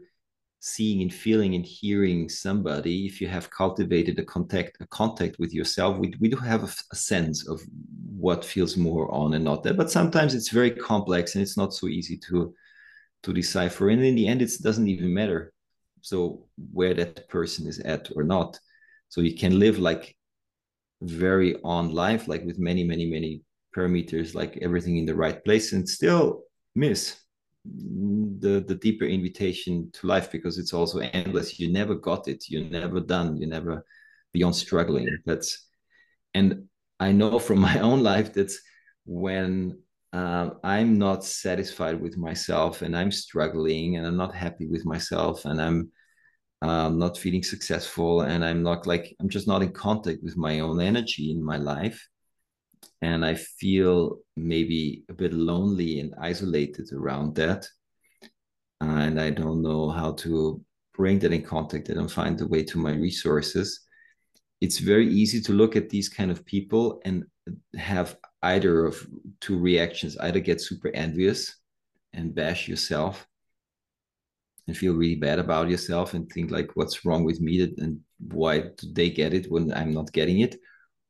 seeing 0.67 1.03
and 1.03 1.13
feeling 1.13 1.55
and 1.55 1.67
hearing 1.67 2.27
somebody 2.27 3.05
if 3.05 3.21
you 3.21 3.29
have 3.29 3.51
cultivated 3.51 4.19
a 4.19 4.25
contact 4.25 4.79
a 4.81 4.87
contact 4.87 5.39
with 5.39 5.53
yourself 5.53 5.99
we, 5.99 6.15
we 6.21 6.29
do 6.29 6.37
have 6.37 6.63
a, 6.65 6.73
a, 6.91 6.97
sense 6.97 7.47
of 7.47 7.61
what 8.25 8.43
feels 8.43 8.75
more 8.75 9.13
on 9.13 9.35
and 9.35 9.45
not 9.45 9.63
there. 9.63 9.75
But 9.75 9.91
sometimes 9.91 10.35
it's 10.35 10.49
very 10.49 10.71
complex 10.71 11.35
and 11.35 11.43
it's 11.43 11.59
not 11.59 11.75
so 11.75 11.89
easy 11.89 12.17
to 12.29 12.55
to 13.25 13.33
decipher. 13.33 13.91
And 13.91 14.03
in 14.03 14.15
the 14.15 14.27
end 14.27 14.41
it 14.41 14.51
doesn't 14.63 14.89
even 14.89 15.13
matter. 15.13 15.53
So 16.01 16.47
where 16.73 16.95
that 16.95 17.29
person 17.29 17.67
is 17.67 17.81
at 17.81 18.09
or 18.17 18.23
not. 18.23 18.59
So 19.11 19.21
you 19.21 19.37
can 19.37 19.59
live 19.59 19.79
like 19.79 20.17
very 21.03 21.57
on 21.63 21.93
life 21.93 22.27
like 22.27 22.45
with 22.45 22.59
many 22.59 22.83
many 22.83 23.05
many 23.05 23.43
parameters 23.77 24.35
like 24.35 24.59
everything 24.63 24.97
in 24.97 25.05
the 25.05 25.15
right 25.15 25.45
place 25.45 25.75
and 25.75 25.87
still 25.87 26.45
miss 26.75 27.24
the 27.65 28.65
the 28.67 28.75
deeper 28.75 29.05
invitation 29.05 29.91
to 29.95 30.07
life 30.07 30.31
because 30.31 30.59
it's 30.59 30.75
also 30.75 30.99
endless. 30.99 31.59
You 31.59 31.73
never 31.73 31.95
got 31.95 32.29
it. 32.29 32.45
You're 32.49 32.65
never 32.65 33.01
done. 33.01 33.37
You're 33.37 33.49
never 33.49 33.85
beyond 34.33 34.57
struggling. 34.57 35.09
That's 35.25 35.65
and 36.35 36.65
i 37.01 37.13
know 37.13 37.39
from 37.39 37.59
my 37.71 37.79
own 37.79 38.03
life 38.03 38.33
that 38.35 38.53
when 39.07 39.79
uh, 40.13 40.51
i'm 40.63 40.99
not 40.99 41.25
satisfied 41.25 42.01
with 42.01 42.17
myself 42.17 42.83
and 42.83 42.97
i'm 42.97 43.11
struggling 43.11 43.97
and 43.97 44.07
i'm 44.07 44.17
not 44.17 44.35
happy 44.35 44.67
with 44.67 44.85
myself 44.85 45.45
and 45.45 45.61
i'm 45.61 45.91
um, 46.63 46.99
not 46.99 47.19
feeling 47.19 47.43
successful 47.43 48.23
and 48.23 48.45
i'm 48.45 48.63
not 48.63 48.87
like 48.87 49.15
i'm 49.21 49.29
just 49.29 49.47
not 49.47 49.63
in 49.63 49.73
contact 49.73 50.23
with 50.23 50.37
my 50.37 50.61
own 50.61 50.81
energy 50.81 51.31
in 51.31 51.43
my 51.43 51.57
life 51.57 52.09
and 53.03 53.25
I 53.25 53.35
feel 53.35 54.19
maybe 54.37 55.05
a 55.09 55.13
bit 55.13 55.33
lonely 55.33 56.01
and 56.01 56.15
isolated 56.21 56.93
around 56.93 57.35
that. 57.37 57.67
And 58.81 59.21
I 59.21 59.31
don't 59.31 59.63
know 59.63 59.91
how 59.91 60.13
to 60.13 60.61
bring 60.95 61.19
that 61.21 61.33
in 61.33 61.43
contact 61.43 61.91
I 61.91 61.95
don't 61.95 62.11
find 62.11 62.39
the 62.39 62.47
way 62.47 62.63
to 62.65 62.79
my 62.79 62.93
resources. 62.93 63.81
It's 64.61 64.79
very 64.79 65.09
easy 65.09 65.41
to 65.43 65.53
look 65.53 65.77
at 65.77 65.89
these 65.89 66.09
kind 66.09 66.31
of 66.31 66.45
people 66.45 67.01
and 67.05 67.25
have 67.77 68.17
either 68.43 68.87
of 68.87 69.07
two 69.41 69.59
reactions 69.59 70.17
either 70.19 70.41
get 70.41 70.61
super 70.61 70.91
envious 70.95 71.57
and 72.13 72.35
bash 72.35 72.69
yourself 72.69 73.27
and 74.67 74.77
feel 74.77 74.95
really 74.95 75.17
bad 75.17 75.39
about 75.39 75.69
yourself 75.69 76.15
and 76.15 76.29
think 76.31 76.51
like 76.51 76.71
what's 76.75 77.05
wrong 77.05 77.25
with 77.25 77.41
me 77.41 77.61
That 77.61 77.79
and 77.79 78.01
why 78.19 78.61
do 78.61 78.93
they 78.93 79.11
get 79.11 79.35
it 79.35 79.51
when 79.51 79.73
i'm 79.75 79.93
not 79.93 80.13
getting 80.13 80.41
it 80.41 80.57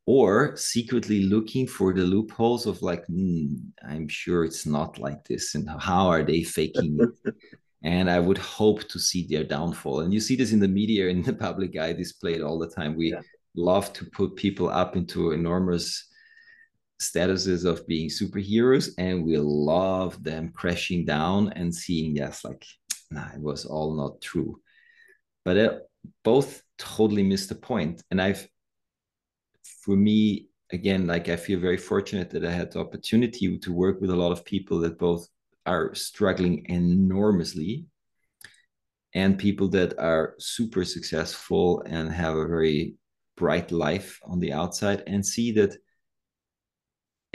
or 0.07 0.57
secretly 0.57 1.23
looking 1.23 1.67
for 1.67 1.93
the 1.93 2.03
loopholes 2.03 2.67
of 2.67 2.83
like 2.83 3.07
mm, 3.07 3.57
i'm 3.89 4.07
sure 4.09 4.45
it's 4.45 4.67
not 4.67 4.99
like 4.99 5.25
this 5.25 5.55
and 5.55 5.69
how 5.79 6.09
are 6.09 6.23
they 6.23 6.43
faking 6.43 6.99
it? 7.01 7.35
And 7.87 8.11
i 8.11 8.19
would 8.19 8.39
hope 8.39 8.89
to 8.89 8.99
see 8.99 9.27
their 9.27 9.45
downfall. 9.45 10.01
And 10.01 10.15
you 10.15 10.19
see 10.19 10.37
this 10.37 10.53
in 10.53 10.61
the 10.61 10.75
media 10.81 11.09
in 11.09 11.21
the 11.23 11.35
public 11.35 11.79
eye 11.79 11.93
displayed 11.93 12.41
all 12.41 12.59
the 12.59 12.71
time. 12.71 12.97
We 12.97 13.13
yeah. 13.13 13.21
love 13.55 13.93
to 13.93 14.07
put 14.07 14.37
people 14.37 14.71
up 14.71 14.97
into 14.97 15.33
enormous 15.33 16.09
statuses 16.99 17.67
of 17.67 17.87
being 17.87 18.09
superheroes 18.09 18.89
and 18.97 19.23
we 19.23 19.37
love 19.37 20.25
them 20.25 20.51
crashing 20.55 21.05
down 21.05 21.53
and 21.57 21.75
seeing 21.75 22.17
yes 22.17 22.43
like 22.43 22.65
nah 23.11 23.29
it 23.35 23.43
was 23.43 23.67
all 23.67 23.95
not 23.95 24.19
true. 24.23 24.59
But 25.45 25.59
uh, 25.59 25.75
both 26.23 26.63
totally 26.79 27.23
missed 27.23 27.51
the 27.51 27.55
point 27.55 28.03
and 28.11 28.21
i've 28.21 28.49
for 29.85 29.97
me, 29.97 30.47
again, 30.73 31.07
like 31.07 31.29
I 31.29 31.37
feel 31.37 31.61
very 31.61 31.77
fortunate 31.77 32.31
that 32.31 32.45
I 32.45 32.51
had 32.51 32.73
the 32.73 32.81
opportunity 32.81 33.59
to 33.59 33.73
work 33.73 34.01
with 34.01 34.11
a 34.11 34.17
lot 34.17 34.33
of 34.33 34.45
people 34.45 34.79
that 34.81 34.99
both 34.99 35.29
are 35.67 35.95
struggling 35.95 36.65
enormously 36.69 37.87
and 39.13 39.39
people 39.39 39.69
that 39.69 39.99
are 39.99 40.35
super 40.39 40.85
successful 40.85 41.83
and 41.87 42.11
have 42.11 42.35
a 42.35 42.49
very 42.49 42.95
bright 43.37 43.71
life 43.73 44.19
on 44.25 44.41
the 44.41 44.53
outside 44.53 45.03
and 45.07 45.25
see 45.25 45.53
that 45.53 45.77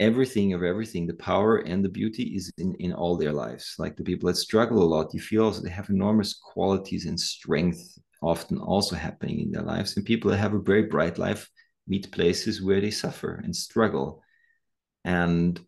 everything 0.00 0.52
of 0.52 0.62
everything 0.62 1.06
the 1.06 1.14
power 1.14 1.58
and 1.58 1.84
the 1.84 1.88
beauty 1.88 2.34
is 2.34 2.50
in 2.58 2.74
in 2.80 2.92
all 2.92 3.16
their 3.16 3.32
lives. 3.32 3.76
Like 3.78 3.96
the 3.96 4.02
people 4.02 4.26
that 4.26 4.36
struggle 4.36 4.82
a 4.82 4.92
lot 4.94 5.14
you 5.14 5.20
feel 5.20 5.44
also 5.44 5.62
they 5.62 5.70
have 5.70 5.90
enormous 5.90 6.34
qualities 6.34 7.06
and 7.06 7.18
strength 7.18 7.98
often 8.22 8.58
also 8.58 8.96
happening 8.96 9.40
in 9.40 9.50
their 9.52 9.62
lives. 9.62 9.96
And 9.96 10.04
people 10.04 10.30
that 10.30 10.38
have 10.38 10.54
a 10.54 10.68
very 10.70 10.82
bright 10.82 11.16
life 11.16 11.48
meet 11.90 12.12
places 12.12 12.62
where 12.62 12.80
they 12.80 12.92
suffer 12.92 13.40
and 13.44 13.54
struggle. 13.54 14.22
And 15.04 15.60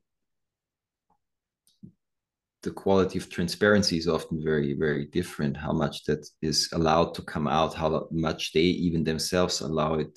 the 2.62 2.70
quality 2.70 3.18
of 3.18 3.28
transparency 3.28 3.98
is 3.98 4.06
often 4.06 4.40
very, 4.42 4.74
very 4.74 5.06
different. 5.06 5.56
How 5.56 5.72
much 5.72 6.04
that 6.04 6.24
is 6.40 6.68
allowed 6.72 7.14
to 7.14 7.22
come 7.22 7.48
out, 7.48 7.74
how 7.74 8.06
much 8.12 8.52
they 8.52 8.60
even 8.60 9.02
themselves 9.02 9.60
allow 9.60 9.94
it 9.94 10.16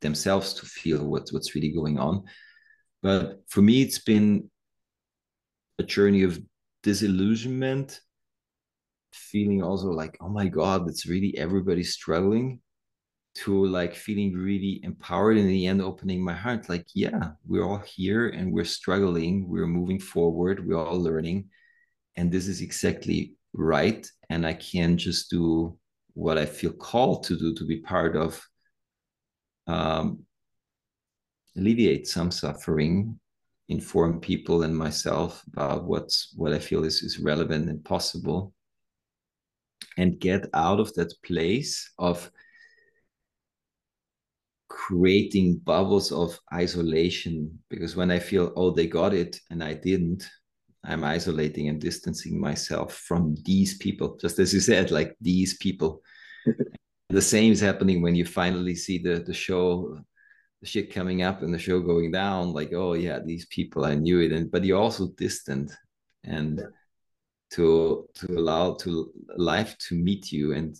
themselves 0.00 0.54
to 0.54 0.66
feel 0.66 1.06
what, 1.06 1.28
what's 1.30 1.54
really 1.54 1.72
going 1.72 1.98
on. 2.00 2.24
But 3.00 3.42
for 3.48 3.62
me, 3.62 3.82
it's 3.82 4.00
been 4.00 4.50
a 5.78 5.84
journey 5.84 6.24
of 6.24 6.40
disillusionment, 6.82 8.00
feeling 9.12 9.62
also 9.62 9.88
like, 9.90 10.16
oh 10.20 10.28
my 10.28 10.48
God, 10.48 10.88
it's 10.88 11.06
really 11.06 11.38
everybody 11.38 11.84
struggling 11.84 12.60
to 13.34 13.66
like 13.66 13.94
feeling 13.94 14.32
really 14.32 14.80
empowered 14.84 15.36
in 15.36 15.46
the 15.46 15.66
end 15.66 15.82
opening 15.82 16.22
my 16.22 16.32
heart 16.32 16.68
like 16.68 16.86
yeah 16.94 17.30
we're 17.46 17.64
all 17.64 17.78
here 17.78 18.28
and 18.28 18.52
we're 18.52 18.64
struggling 18.64 19.48
we're 19.48 19.66
moving 19.66 19.98
forward 19.98 20.66
we're 20.66 20.78
all 20.78 21.00
learning 21.00 21.44
and 22.16 22.30
this 22.30 22.46
is 22.46 22.60
exactly 22.60 23.34
right 23.52 24.08
and 24.30 24.46
i 24.46 24.54
can 24.54 24.96
just 24.96 25.30
do 25.30 25.76
what 26.14 26.38
i 26.38 26.46
feel 26.46 26.72
called 26.72 27.24
to 27.24 27.36
do 27.36 27.52
to 27.54 27.66
be 27.66 27.78
part 27.78 28.16
of 28.16 28.40
um, 29.66 30.24
alleviate 31.56 32.06
some 32.06 32.30
suffering 32.30 33.18
inform 33.68 34.20
people 34.20 34.62
and 34.62 34.76
myself 34.76 35.42
about 35.52 35.84
what's 35.84 36.32
what 36.36 36.52
i 36.52 36.58
feel 36.58 36.84
is, 36.84 37.02
is 37.02 37.18
relevant 37.18 37.68
and 37.68 37.84
possible 37.84 38.52
and 39.96 40.20
get 40.20 40.46
out 40.54 40.80
of 40.80 40.92
that 40.94 41.12
place 41.22 41.92
of 41.98 42.30
creating 44.74 45.56
bubbles 45.58 46.10
of 46.10 46.38
isolation 46.52 47.56
because 47.70 47.94
when 47.94 48.10
I 48.10 48.18
feel, 48.18 48.52
oh, 48.56 48.72
they 48.72 48.88
got 48.88 49.14
it 49.14 49.38
and 49.50 49.62
I 49.62 49.74
didn't, 49.74 50.28
I'm 50.84 51.04
isolating 51.04 51.68
and 51.68 51.80
distancing 51.80 52.40
myself 52.40 52.92
from 52.92 53.36
these 53.44 53.78
people, 53.78 54.18
just 54.20 54.40
as 54.40 54.52
you 54.52 54.58
said, 54.58 54.90
like 54.90 55.14
these 55.20 55.56
people. 55.58 56.02
the 57.08 57.22
same 57.22 57.52
is 57.52 57.60
happening 57.60 58.02
when 58.02 58.16
you 58.16 58.26
finally 58.26 58.74
see 58.74 58.98
the, 58.98 59.20
the 59.20 59.32
show, 59.32 59.96
the 60.60 60.66
shit 60.66 60.92
coming 60.92 61.22
up 61.22 61.42
and 61.42 61.54
the 61.54 61.58
show 61.58 61.78
going 61.78 62.10
down, 62.10 62.52
like, 62.52 62.72
oh, 62.74 62.94
yeah, 62.94 63.20
these 63.24 63.46
people, 63.46 63.84
I 63.84 63.94
knew 63.94 64.20
it. 64.20 64.32
And, 64.32 64.50
but 64.50 64.64
you're 64.64 64.82
also 64.82 65.12
distant 65.16 65.70
and 66.24 66.60
to, 67.52 68.08
to 68.16 68.26
allow 68.32 68.74
to 68.74 69.12
life 69.36 69.78
to 69.88 69.94
meet 69.94 70.32
you 70.32 70.52
and 70.52 70.76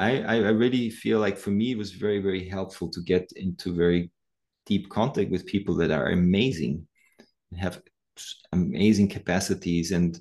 I, 0.00 0.34
I 0.34 0.48
really 0.48 0.88
feel 0.88 1.20
like 1.20 1.36
for 1.36 1.50
me 1.50 1.72
it 1.72 1.78
was 1.78 1.92
very 1.92 2.20
very 2.20 2.48
helpful 2.48 2.88
to 2.90 3.02
get 3.02 3.30
into 3.36 3.74
very 3.74 4.10
deep 4.64 4.88
contact 4.88 5.30
with 5.30 5.46
people 5.46 5.74
that 5.76 5.90
are 5.90 6.08
amazing 6.08 6.86
have 7.58 7.82
amazing 8.52 9.08
capacities 9.08 9.92
and 9.92 10.20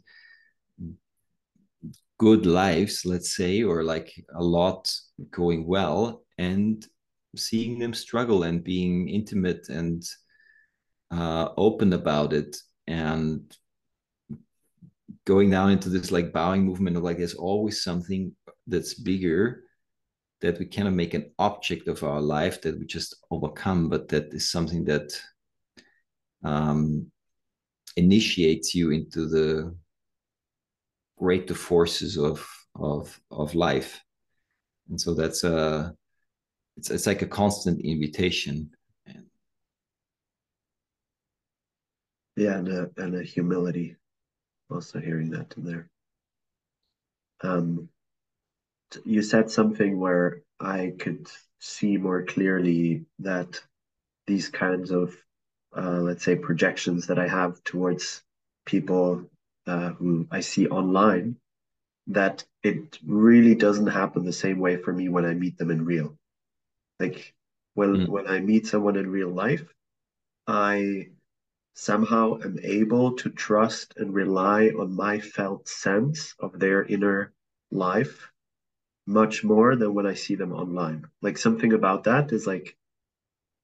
good 2.18 2.46
lives 2.46 3.06
let's 3.06 3.36
say 3.36 3.64
or 3.64 3.84
like 3.84 4.12
a 4.36 4.44
lot 4.44 4.94
going 5.32 5.66
well 5.66 6.24
and 6.38 6.86
seeing 7.36 7.80
them 7.80 7.94
struggle 7.94 8.44
and 8.44 8.64
being 8.64 9.08
intimate 9.08 9.70
and 9.70 10.04
uh, 11.12 11.50
open 11.56 11.94
about 11.94 12.34
it 12.34 12.58
and 12.88 13.56
going 15.26 15.50
down 15.50 15.72
into 15.72 15.90
this 15.90 16.12
like 16.12 16.34
bowing 16.34 16.66
movement 16.66 16.98
of 16.98 17.04
like 17.04 17.18
there's 17.18 17.36
always 17.36 17.84
something 17.84 18.36
that's 18.68 18.94
bigger 18.94 19.64
that 20.42 20.60
we 20.60 20.66
cannot 20.66 20.94
make 20.94 21.14
an 21.14 21.32
object 21.38 21.88
of 21.88 22.04
our 22.04 22.22
life 22.22 22.62
that 22.62 22.80
we 22.80 22.86
just 22.86 23.16
overcome, 23.30 23.90
but 23.90 24.08
that 24.10 24.34
is 24.34 24.50
something 24.50 24.86
that 24.86 25.12
um, 26.44 27.12
initiates 27.98 28.74
you 28.74 28.92
into 28.92 29.28
the 29.28 29.76
greater 31.18 31.54
forces 31.54 32.18
of 32.18 32.48
of 32.76 33.20
of 33.30 33.54
life. 33.56 34.02
And 34.90 35.00
so 35.00 35.14
that's 35.14 35.44
a 35.44 35.94
it's 36.78 36.90
it's 36.90 37.08
like 37.08 37.22
a 37.22 37.28
constant 37.28 37.82
invitation. 37.82 38.72
Yeah, 42.38 42.58
and 42.58 42.70
a 42.70 42.90
and 42.96 43.16
a 43.16 43.24
humility. 43.24 43.98
Also 44.72 45.00
hearing 45.00 45.30
that 45.32 45.54
in 45.58 45.66
there. 45.66 45.90
Um, 47.42 47.90
you 49.06 49.22
said 49.22 49.50
something 49.50 50.00
where 50.00 50.42
I 50.60 50.94
could 50.98 51.28
see 51.60 51.98
more 51.98 52.24
clearly 52.24 53.06
that 53.20 53.62
these 54.28 54.50
kinds 54.50 54.92
of, 54.92 55.16
uh, 55.76 56.00
let's 56.00 56.24
say, 56.24 56.36
projections 56.36 57.08
that 57.08 57.20
I 57.20 57.28
have 57.28 57.64
towards 57.64 58.24
people 58.66 59.30
uh, 59.68 59.90
who 59.90 60.28
I 60.32 60.40
see 60.40 60.68
online, 60.68 61.38
that 62.08 62.44
it 62.64 63.00
really 63.06 63.56
doesn't 63.56 63.88
happen 63.88 64.26
the 64.26 64.34
same 64.34 64.60
way 64.60 64.78
for 64.78 64.94
me 64.94 65.10
when 65.10 65.26
I 65.26 65.34
meet 65.34 65.58
them 65.58 65.72
in 65.72 65.86
real. 65.86 66.18
Like 67.00 67.34
when 67.76 67.96
mm. 67.96 68.08
when 68.08 68.28
I 68.28 68.40
meet 68.40 68.68
someone 68.68 68.98
in 68.98 69.10
real 69.10 69.30
life, 69.30 69.74
I 70.48 71.10
somehow 71.76 72.40
am 72.44 72.60
able 72.62 73.16
to 73.16 73.30
trust 73.30 73.94
and 73.98 74.14
rely 74.14 74.70
on 74.70 74.92
my 74.94 75.20
felt 75.20 75.68
sense 75.68 76.36
of 76.40 76.60
their 76.60 76.84
inner 76.84 77.32
life 77.72 78.29
much 79.10 79.44
more 79.44 79.76
than 79.76 79.94
when 79.96 80.06
I 80.06 80.14
see 80.14 80.36
them 80.36 80.54
online. 80.54 81.04
Like 81.22 81.38
something 81.38 81.74
about 81.74 82.04
that 82.04 82.32
is 82.32 82.46
like 82.46 82.78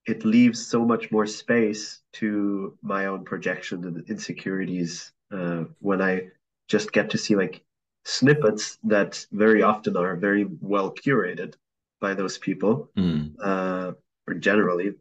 it 0.08 0.26
leaves 0.26 0.66
so 0.66 0.84
much 0.84 1.12
more 1.12 1.28
space 1.28 2.02
to 2.14 2.78
my 2.82 3.06
own 3.06 3.24
projection 3.24 3.86
and 3.86 4.10
insecurities 4.10 5.12
uh, 5.32 5.66
when 5.80 6.02
I 6.02 6.30
just 6.68 6.92
get 6.92 7.12
to 7.12 7.18
see 7.18 7.36
like 7.36 7.64
snippets 8.06 8.80
that 8.84 9.26
very 9.32 9.62
often 9.62 9.96
are 9.98 10.16
very 10.16 10.46
well 10.62 10.92
curated 10.92 11.54
by 12.02 12.16
those 12.16 12.38
people, 12.40 12.90
mm. 12.98 13.32
uh, 13.40 13.94
or 14.28 14.34
generally, 14.34 14.94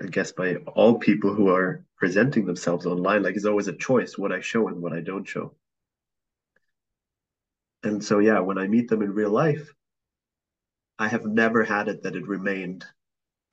I 0.00 0.06
guess 0.06 0.30
by 0.30 0.56
all 0.74 0.98
people 0.98 1.34
who 1.34 1.48
are 1.48 1.84
presenting 1.96 2.46
themselves 2.46 2.86
online. 2.86 3.24
Like 3.24 3.34
it's 3.34 3.44
always 3.44 3.68
a 3.68 3.72
choice 3.72 4.16
what 4.16 4.32
I 4.32 4.40
show 4.40 4.68
and 4.68 4.80
what 4.80 4.92
I 4.92 5.00
don't 5.00 5.26
show. 5.26 5.52
And 7.82 8.04
so, 8.04 8.18
yeah, 8.18 8.40
when 8.40 8.58
I 8.58 8.66
meet 8.68 8.88
them 8.88 9.02
in 9.02 9.12
real 9.14 9.30
life, 9.30 9.72
I 11.00 11.08
have 11.08 11.24
never 11.24 11.64
had 11.64 11.88
it 11.88 12.02
that 12.02 12.14
it 12.14 12.28
remained 12.28 12.84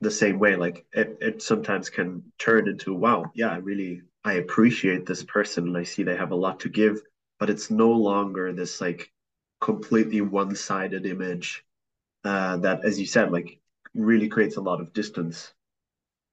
the 0.02 0.10
same 0.10 0.38
way. 0.38 0.54
Like 0.54 0.84
it, 0.92 1.16
it 1.22 1.42
sometimes 1.42 1.88
can 1.88 2.22
turn 2.38 2.68
into, 2.68 2.92
wow, 2.94 3.32
yeah, 3.34 3.48
I 3.48 3.56
really, 3.56 4.02
I 4.22 4.34
appreciate 4.34 5.06
this 5.06 5.24
person 5.24 5.66
and 5.66 5.76
I 5.76 5.84
see 5.84 6.02
they 6.02 6.14
have 6.14 6.30
a 6.32 6.36
lot 6.36 6.60
to 6.60 6.68
give, 6.68 7.00
but 7.38 7.48
it's 7.48 7.70
no 7.70 7.90
longer 7.90 8.52
this 8.52 8.82
like 8.82 9.10
completely 9.62 10.20
one-sided 10.20 11.06
image 11.06 11.64
uh, 12.22 12.58
that, 12.58 12.84
as 12.84 13.00
you 13.00 13.06
said, 13.06 13.32
like 13.32 13.58
really 13.94 14.28
creates 14.28 14.56
a 14.56 14.60
lot 14.60 14.82
of 14.82 14.92
distance 14.92 15.54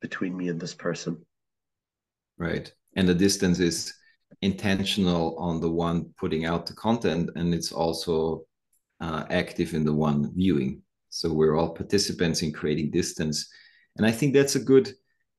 between 0.01 0.35
me 0.35 0.49
and 0.49 0.59
this 0.59 0.73
person. 0.73 1.25
Right. 2.37 2.71
And 2.97 3.07
the 3.07 3.15
distance 3.15 3.59
is 3.59 3.93
intentional 4.41 5.37
on 5.37 5.61
the 5.61 5.71
one 5.71 6.13
putting 6.17 6.43
out 6.43 6.65
the 6.65 6.73
content 6.73 7.29
and 7.37 7.53
it's 7.53 7.71
also 7.71 8.43
uh, 8.99 9.23
active 9.29 9.73
in 9.73 9.85
the 9.85 9.93
one 9.93 10.33
viewing 10.35 10.81
so 11.15 11.31
we're 11.31 11.55
all 11.55 11.69
participants 11.69 12.41
in 12.41 12.51
creating 12.51 12.91
distance. 12.91 13.47
And 13.97 14.05
i 14.05 14.11
think 14.11 14.33
that's 14.33 14.55
a 14.55 14.59
good 14.71 14.87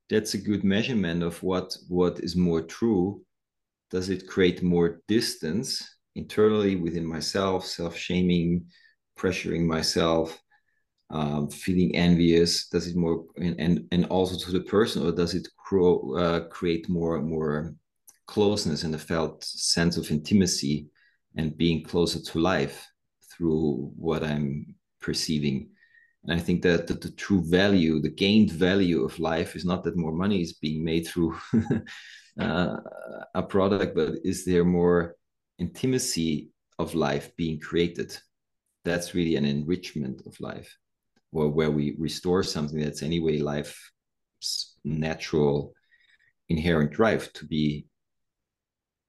that's 0.08 0.34
a 0.34 0.38
good 0.38 0.64
measurement 0.64 1.22
of 1.22 1.42
what 1.42 1.76
what 1.88 2.20
is 2.20 2.34
more 2.36 2.62
true. 2.62 3.22
Does 3.90 4.08
it 4.08 4.26
create 4.26 4.62
more 4.62 5.00
distance 5.06 5.68
internally 6.14 6.76
within 6.76 7.06
myself 7.06 7.66
self-shaming 7.66 8.66
pressuring 9.18 9.64
myself 9.66 10.38
um, 11.10 11.50
feeling 11.50 11.94
envious? 11.94 12.68
Does 12.68 12.86
it 12.86 12.96
more 12.96 13.24
and, 13.36 13.60
and 13.60 13.74
and 13.92 14.06
also 14.06 14.34
to 14.38 14.52
the 14.52 14.64
person 14.64 15.06
or 15.06 15.12
does 15.12 15.34
it 15.34 15.46
grow, 15.68 16.16
uh, 16.16 16.40
create 16.48 16.88
more 16.88 17.20
more 17.20 17.74
closeness 18.26 18.82
and 18.84 18.94
a 18.94 18.98
felt 18.98 19.44
sense 19.44 19.98
of 19.98 20.10
intimacy 20.10 20.88
and 21.36 21.56
being 21.56 21.84
closer 21.84 22.20
to 22.20 22.38
life 22.38 22.86
through 23.30 23.92
what 23.96 24.22
i'm 24.22 24.75
perceiving. 25.06 25.70
And 26.24 26.32
I 26.38 26.42
think 26.42 26.62
that, 26.62 26.88
that 26.88 27.00
the 27.00 27.12
true 27.12 27.42
value, 27.48 28.00
the 28.00 28.16
gained 28.24 28.50
value 28.50 29.04
of 29.04 29.20
life 29.20 29.54
is 29.54 29.64
not 29.64 29.84
that 29.84 29.96
more 29.96 30.16
money 30.24 30.42
is 30.42 30.54
being 30.54 30.84
made 30.84 31.06
through 31.06 31.38
uh, 32.40 32.76
a 33.34 33.42
product, 33.42 33.94
but 33.94 34.14
is 34.24 34.44
there 34.44 34.64
more 34.64 35.14
intimacy 35.60 36.50
of 36.80 36.96
life 37.08 37.30
being 37.36 37.60
created? 37.60 38.10
That's 38.84 39.14
really 39.14 39.36
an 39.36 39.44
enrichment 39.44 40.22
of 40.26 40.40
life, 40.40 40.76
or 41.32 41.48
where 41.48 41.70
we 41.70 41.94
restore 41.98 42.42
something 42.42 42.80
that's 42.80 43.04
anyway 43.04 43.38
life's 43.38 43.78
natural 44.84 45.72
inherent 46.48 46.90
drive 46.90 47.32
to 47.34 47.44
be 47.46 47.86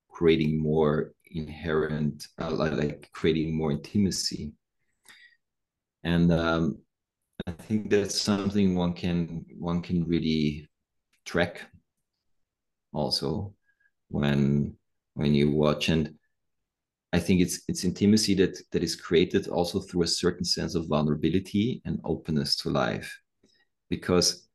creating 0.09 0.61
more 0.61 1.13
inherent, 1.31 2.27
uh, 2.41 2.51
like 2.51 3.09
creating 3.13 3.57
more 3.57 3.71
intimacy 3.71 4.53
and 6.07 6.31
um, 6.31 6.77
I 7.45 7.51
think 7.51 7.89
that's 7.89 8.19
something 8.19 8.75
one 8.75 8.93
can 8.93 9.45
one 9.59 9.81
can 9.81 10.05
really 10.05 10.69
track 11.25 11.67
also 12.93 13.53
when 14.07 14.77
when 15.15 15.35
you 15.35 15.51
watch. 15.51 15.89
And 15.89 16.15
I 17.11 17.19
think 17.19 17.41
it's 17.41 17.61
it's 17.67 17.83
intimacy 17.83 18.35
that 18.35 18.57
that 18.71 18.83
is 18.83 18.95
created 18.95 19.49
also 19.49 19.81
through 19.81 20.03
a 20.03 20.15
certain 20.23 20.45
sense 20.45 20.75
of 20.75 20.87
vulnerability 20.87 21.81
and 21.83 21.99
openness 22.05 22.55
to 22.57 22.69
life. 22.69 23.13
Because 23.89 24.47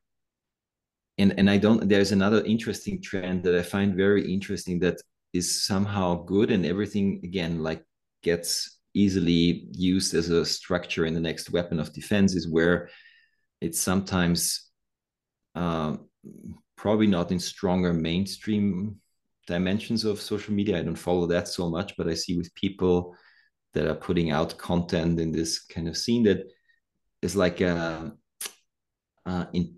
and 1.18 1.34
and 1.38 1.50
I 1.50 1.58
don't 1.58 1.86
there's 1.86 2.12
another 2.12 2.42
interesting 2.44 3.02
trend 3.02 3.44
that 3.44 3.54
I 3.54 3.62
find 3.62 3.94
very 3.94 4.32
interesting 4.32 4.80
that 4.80 5.02
is 5.34 5.66
somehow 5.66 6.24
good 6.24 6.50
and 6.50 6.64
everything 6.64 7.20
again 7.24 7.62
like 7.62 7.84
gets 8.22 8.78
easily 8.94 9.66
used 9.72 10.14
as 10.14 10.28
a 10.28 10.44
structure 10.44 11.06
in 11.06 11.14
the 11.14 11.20
next 11.20 11.50
weapon 11.50 11.80
of 11.80 11.92
defense 11.92 12.34
is 12.34 12.48
where 12.48 12.88
it's 13.60 13.80
sometimes 13.80 14.70
uh, 15.54 15.96
probably 16.76 17.06
not 17.06 17.30
in 17.30 17.38
stronger 17.38 17.92
mainstream 17.92 18.96
dimensions 19.46 20.04
of 20.04 20.20
social 20.20 20.54
media. 20.54 20.78
I 20.78 20.82
don't 20.82 20.96
follow 20.96 21.26
that 21.26 21.48
so 21.48 21.70
much, 21.70 21.96
but 21.96 22.08
I 22.08 22.14
see 22.14 22.36
with 22.36 22.54
people 22.54 23.16
that 23.74 23.86
are 23.86 23.94
putting 23.94 24.30
out 24.30 24.58
content 24.58 25.18
in 25.18 25.32
this 25.32 25.60
kind 25.60 25.88
of 25.88 25.96
scene 25.96 26.24
that 26.24 26.44
is 27.22 27.34
like 27.36 27.60
a, 27.60 28.12
a 29.26 29.48
in, 29.52 29.76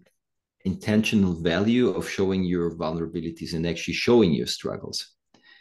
intentional 0.64 1.34
value 1.34 1.90
of 1.90 2.08
showing 2.08 2.42
your 2.42 2.74
vulnerabilities 2.74 3.54
and 3.54 3.66
actually 3.66 3.94
showing 3.94 4.32
your 4.32 4.46
struggles. 4.46 5.12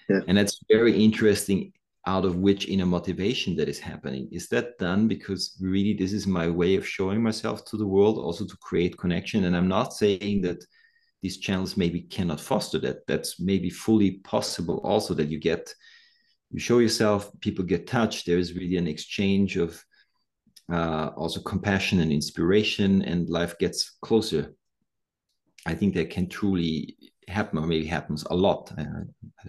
Yeah. 0.10 0.22
And 0.28 0.38
that's 0.38 0.60
very 0.70 1.04
interesting 1.04 1.74
out 2.06 2.26
of 2.26 2.36
which 2.36 2.68
inner 2.68 2.86
motivation 2.86 3.56
that 3.56 3.70
is 3.70 3.80
happening. 3.80 4.28
Is 4.32 4.50
that 4.50 4.78
done 4.78 5.08
because 5.08 5.56
really 5.62 5.94
this 5.94 6.12
is 6.12 6.28
my 6.28 6.50
way 6.50 6.76
of 6.76 6.88
showing 6.88 7.24
myself 7.24 7.64
to 7.66 7.78
the 7.78 7.88
world 7.88 8.18
also 8.18 8.46
to 8.46 8.58
create 8.58 8.98
connection? 8.98 9.46
And 9.46 9.56
i'm 9.56 9.70
not 9.70 9.94
saying 9.94 10.42
that 10.42 10.64
these 11.22 11.38
channels 11.38 11.78
maybe 11.78 12.02
cannot 12.02 12.42
foster 12.42 12.78
that. 12.80 13.08
That's 13.08 13.40
maybe 13.40 13.70
fully 13.70 14.12
possible 14.26 14.82
also 14.84 15.14
that 15.14 15.30
you 15.30 15.40
get 15.40 15.74
you 16.52 16.60
show 16.60 16.80
yourself 16.80 17.32
people 17.40 17.64
get 17.64 17.88
touched. 17.88 18.28
There's 18.28 18.54
really 18.54 18.78
an 18.78 18.88
exchange 18.88 19.56
of 19.58 19.82
uh, 20.72 21.12
also 21.16 21.42
compassion 21.42 22.00
and 22.02 22.12
inspiration 22.12 23.02
and 23.02 23.30
life 23.30 23.58
gets 23.58 23.98
closer. 24.02 24.54
I 25.66 25.74
think 25.74 25.96
that 25.96 26.10
can 26.10 26.28
truly 26.28 26.98
happen 27.28 27.58
or 27.58 27.66
maybe 27.66 27.86
happens 27.86 28.24
a 28.30 28.36
lot. 28.36 28.72
I, 28.78 28.84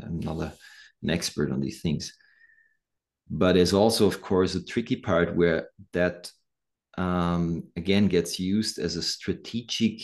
i'm 0.07 0.21
not 0.21 0.39
a, 0.39 0.53
an 1.03 1.11
expert 1.11 1.51
on 1.51 1.61
these 1.61 1.83
things 1.83 2.15
but 3.39 3.55
there's 3.55 3.73
also 3.73 4.07
of 4.07 4.21
course 4.23 4.55
a 4.55 4.65
tricky 4.65 4.97
part 4.97 5.35
where 5.35 5.69
that 5.93 6.31
um, 6.97 7.65
again 7.77 8.07
gets 8.07 8.39
used 8.39 8.79
as 8.79 8.95
a 8.95 9.03
strategic 9.03 10.03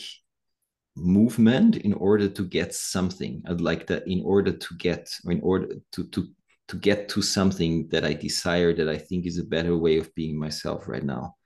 movement 0.96 1.76
in 1.76 1.92
order 1.94 2.28
to 2.28 2.44
get 2.44 2.74
something. 2.74 3.42
I'd 3.48 3.60
like 3.60 3.86
that 3.86 4.06
in 4.08 4.22
order 4.24 4.52
to 4.52 4.74
get 4.76 5.08
or 5.24 5.32
in 5.32 5.40
order 5.42 5.76
to 5.92 6.04
to 6.08 6.28
to 6.68 6.76
get 6.76 7.08
to 7.08 7.20
something 7.20 7.88
that 7.88 8.04
i 8.04 8.12
desire 8.12 8.72
that 8.72 8.88
i 8.88 8.96
think 8.96 9.26
is 9.26 9.38
a 9.38 9.50
better 9.56 9.76
way 9.76 9.98
of 9.98 10.14
being 10.14 10.38
myself 10.38 10.88
right 10.88 11.04
now. 11.04 11.36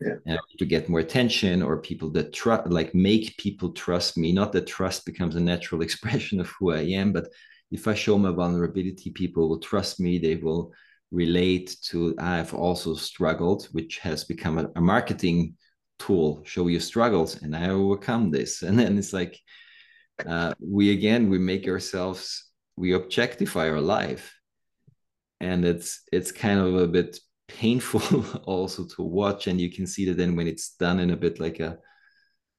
Yeah. 0.00 0.38
to 0.58 0.64
get 0.64 0.88
more 0.88 1.00
attention 1.00 1.62
or 1.62 1.82
people 1.82 2.08
that 2.12 2.32
trust 2.32 2.66
like 2.70 2.94
make 2.94 3.36
people 3.36 3.70
trust 3.72 4.16
me. 4.16 4.32
Not 4.32 4.52
that 4.52 4.66
trust 4.66 5.04
becomes 5.04 5.36
a 5.36 5.40
natural 5.40 5.82
expression 5.86 6.40
of 6.40 6.48
who 6.48 6.72
i 6.72 6.82
am 7.00 7.12
but 7.12 7.26
if 7.70 7.86
i 7.86 7.94
show 7.94 8.18
my 8.18 8.30
vulnerability 8.30 9.10
people 9.10 9.48
will 9.48 9.60
trust 9.70 10.00
me. 10.00 10.18
They 10.18 10.36
will 10.36 10.72
relate 11.10 11.76
to 11.82 12.14
i've 12.18 12.54
also 12.54 12.94
struggled 12.94 13.64
which 13.72 13.98
has 13.98 14.22
become 14.24 14.58
a, 14.58 14.70
a 14.76 14.80
marketing 14.80 15.54
tool. 16.00 16.40
Show 16.44 16.66
your 16.66 16.80
struggles 16.80 17.40
and 17.42 17.54
i 17.54 17.68
overcome 17.68 18.30
this. 18.30 18.62
And 18.66 18.76
then 18.78 18.98
it's 18.98 19.12
like 19.12 19.38
uh, 20.26 20.54
we 20.58 20.90
again 20.92 21.30
we 21.30 21.38
make 21.38 21.68
ourselves 21.68 22.50
we 22.76 22.94
objectify 22.94 23.68
our 23.70 23.80
life. 23.80 24.34
And 25.40 25.64
it's 25.64 26.02
it's 26.12 26.32
kind 26.32 26.58
of 26.58 26.74
a 26.74 26.88
bit 26.88 27.18
painful 27.46 28.24
also 28.44 28.86
to 28.96 29.02
watch. 29.02 29.46
And 29.46 29.60
you 29.60 29.70
can 29.70 29.86
see 29.86 30.06
that 30.06 30.16
then 30.16 30.34
when 30.36 30.48
it's 30.48 30.74
done 30.76 30.98
in 30.98 31.10
a 31.10 31.16
bit 31.16 31.38
like 31.38 31.60
a 31.60 31.78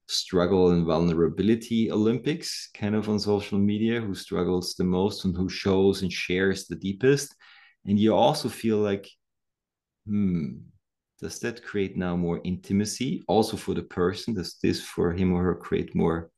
struggle 0.07 0.71
and 0.71 0.85
vulnerability 0.85 1.89
olympics 1.89 2.69
kind 2.73 2.95
of 2.95 3.07
on 3.07 3.17
social 3.17 3.57
media 3.57 4.01
who 4.01 4.13
struggles 4.13 4.75
the 4.75 4.83
most 4.83 5.23
and 5.23 5.37
who 5.37 5.47
shows 5.47 6.01
and 6.01 6.11
shares 6.11 6.67
the 6.67 6.75
deepest 6.75 7.33
and 7.85 7.99
you 7.99 8.15
also 8.15 8.49
feel 8.49 8.77
like 8.77 9.09
hmm 10.05 10.57
does 11.19 11.39
that 11.39 11.63
create 11.63 11.95
now 11.95 12.15
more 12.15 12.41
intimacy 12.43 13.21
also 13.27 13.55
for 13.55 13.75
the 13.75 13.83
person? 13.83 14.33
Does 14.33 14.55
this 14.55 14.81
for 14.81 15.13
him 15.13 15.33
or 15.33 15.43
her 15.43 15.53
create 15.53 15.93
more 15.93 16.31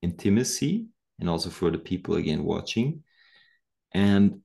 intimacy 0.00 0.86
and 1.18 1.28
also 1.28 1.50
for 1.50 1.70
the 1.70 1.76
people 1.76 2.14
again 2.14 2.42
watching? 2.42 3.02
And 3.92 4.40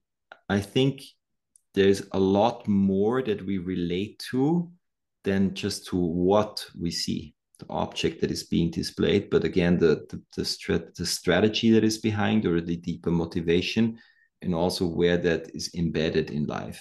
i 0.48 0.60
think 0.60 1.02
there's 1.74 2.02
a 2.12 2.18
lot 2.18 2.66
more 2.66 3.22
that 3.22 3.44
we 3.44 3.58
relate 3.58 4.18
to 4.30 4.70
than 5.24 5.54
just 5.54 5.86
to 5.86 5.96
what 5.96 6.64
we 6.80 6.90
see 6.90 7.34
the 7.58 7.66
object 7.68 8.20
that 8.20 8.30
is 8.30 8.44
being 8.44 8.70
displayed 8.70 9.30
but 9.30 9.44
again 9.44 9.78
the 9.78 10.06
the, 10.10 10.22
the, 10.36 10.42
strat- 10.42 10.94
the 10.94 11.06
strategy 11.06 11.70
that 11.70 11.84
is 11.84 11.98
behind 11.98 12.46
or 12.46 12.60
the 12.60 12.76
deeper 12.76 13.10
motivation 13.10 13.98
and 14.46 14.54
also 14.54 14.86
where 14.86 15.18
that 15.18 15.54
is 15.54 15.70
embedded 15.74 16.30
in 16.30 16.46
life 16.46 16.80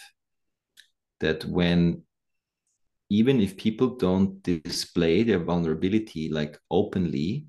that 1.20 1.44
when 1.46 2.02
even 3.10 3.42
if 3.42 3.58
people 3.58 3.96
don't 3.96 4.42
display 4.44 5.24
their 5.24 5.44
vulnerability 5.44 6.30
like 6.30 6.58
openly 6.72 7.46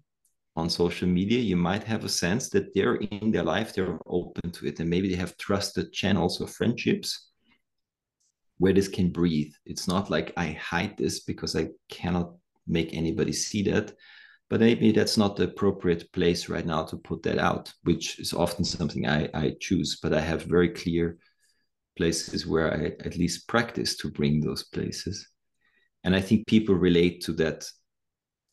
on 0.57 0.69
social 0.69 1.09
media 1.09 1.39
you 1.39 1.57
might 1.57 1.85
have 1.85 2.05
a 2.05 2.09
sense 2.09 2.49
that 2.51 2.75
they're 2.75 2.97
in 2.97 3.31
their 3.31 3.45
life 3.45 3.73
they're 3.73 4.01
open 4.07 4.51
to 4.51 4.67
it 4.67 4.81
and 4.81 4.91
maybe 4.91 5.09
they 5.09 5.21
have 5.25 5.37
trusted 5.37 5.93
channels 5.93 6.41
or 6.41 6.49
friendships 6.49 7.27
where 8.59 8.73
this 8.73 8.89
can 8.89 9.11
breathe. 9.11 9.53
It's 9.65 9.87
not 9.87 10.11
like 10.11 10.33
I 10.37 10.53
hide 10.53 10.97
this 10.97 11.21
because 11.21 11.57
I 11.57 11.69
cannot 11.89 12.35
make 12.67 12.95
anybody 12.95 13.33
see 13.33 13.63
that. 13.65 13.93
But 14.49 14.61
maybe 14.61 14.93
that's 14.93 15.17
not 15.17 15.37
the 15.37 15.45
appropriate 15.45 16.13
place 16.13 16.49
right 16.49 16.65
now 16.65 16.85
to 16.85 16.97
put 16.97 17.23
that 17.25 17.39
out, 17.39 17.73
which 17.83 18.21
is 18.21 18.33
often 18.33 18.65
something 18.65 19.07
I, 19.07 19.29
I 19.35 19.57
choose. 19.61 19.99
But 20.01 20.15
I 20.15 20.21
have 20.21 20.45
very 20.45 20.69
clear 20.69 21.19
places 21.97 22.47
where 22.47 22.73
I 22.73 22.87
at 23.05 23.17
least 23.17 23.49
practice 23.49 23.97
to 23.99 24.11
bring 24.11 24.41
those 24.41 24.65
places. 24.65 25.29
And 26.05 26.15
I 26.15 26.21
think 26.21 26.47
people 26.47 26.77
relate 26.77 27.23
to 27.23 27.33
that 27.35 27.69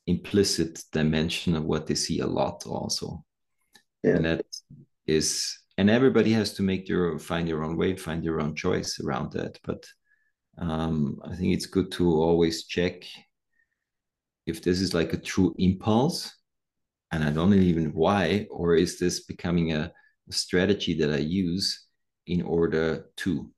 implicit 0.08 0.82
dimension 0.92 1.56
of 1.56 1.64
what 1.64 1.86
they 1.86 1.96
see 1.96 2.20
a 2.20 2.28
lot 2.28 2.66
also. 2.66 3.24
Yeah. 4.02 4.16
And 4.16 4.26
that 4.26 4.46
is 5.06 5.60
and 5.78 5.90
everybody 5.90 6.32
has 6.34 6.54
to 6.54 6.64
make 6.64 6.88
their 6.88 7.18
find 7.20 7.48
their 7.48 7.64
own 7.64 7.78
way 7.78 7.96
find 7.96 8.24
their 8.24 8.40
own 8.40 8.56
choice 8.56 9.00
around 9.00 9.32
that 9.34 9.60
but 9.64 9.86
um, 10.58 11.20
i 11.26 11.36
think 11.36 11.54
it's 11.54 11.66
good 11.66 11.92
to 11.92 12.08
always 12.22 12.66
check 12.66 13.04
if 14.46 14.62
this 14.62 14.80
is 14.80 14.94
like 14.94 15.14
a 15.14 15.18
true 15.18 15.54
impulse 15.58 16.34
and 17.12 17.24
i 17.24 17.30
don't 17.30 17.50
know 17.50 17.56
even 17.56 17.94
why 17.94 18.46
or 18.50 18.76
is 18.76 19.00
this 19.00 19.26
becoming 19.26 19.74
a, 19.74 19.92
strategy 20.30 20.94
that 20.98 21.12
i 21.12 21.18
use 21.18 21.86
in 22.28 22.42
order 22.42 23.10
to? 23.18 23.52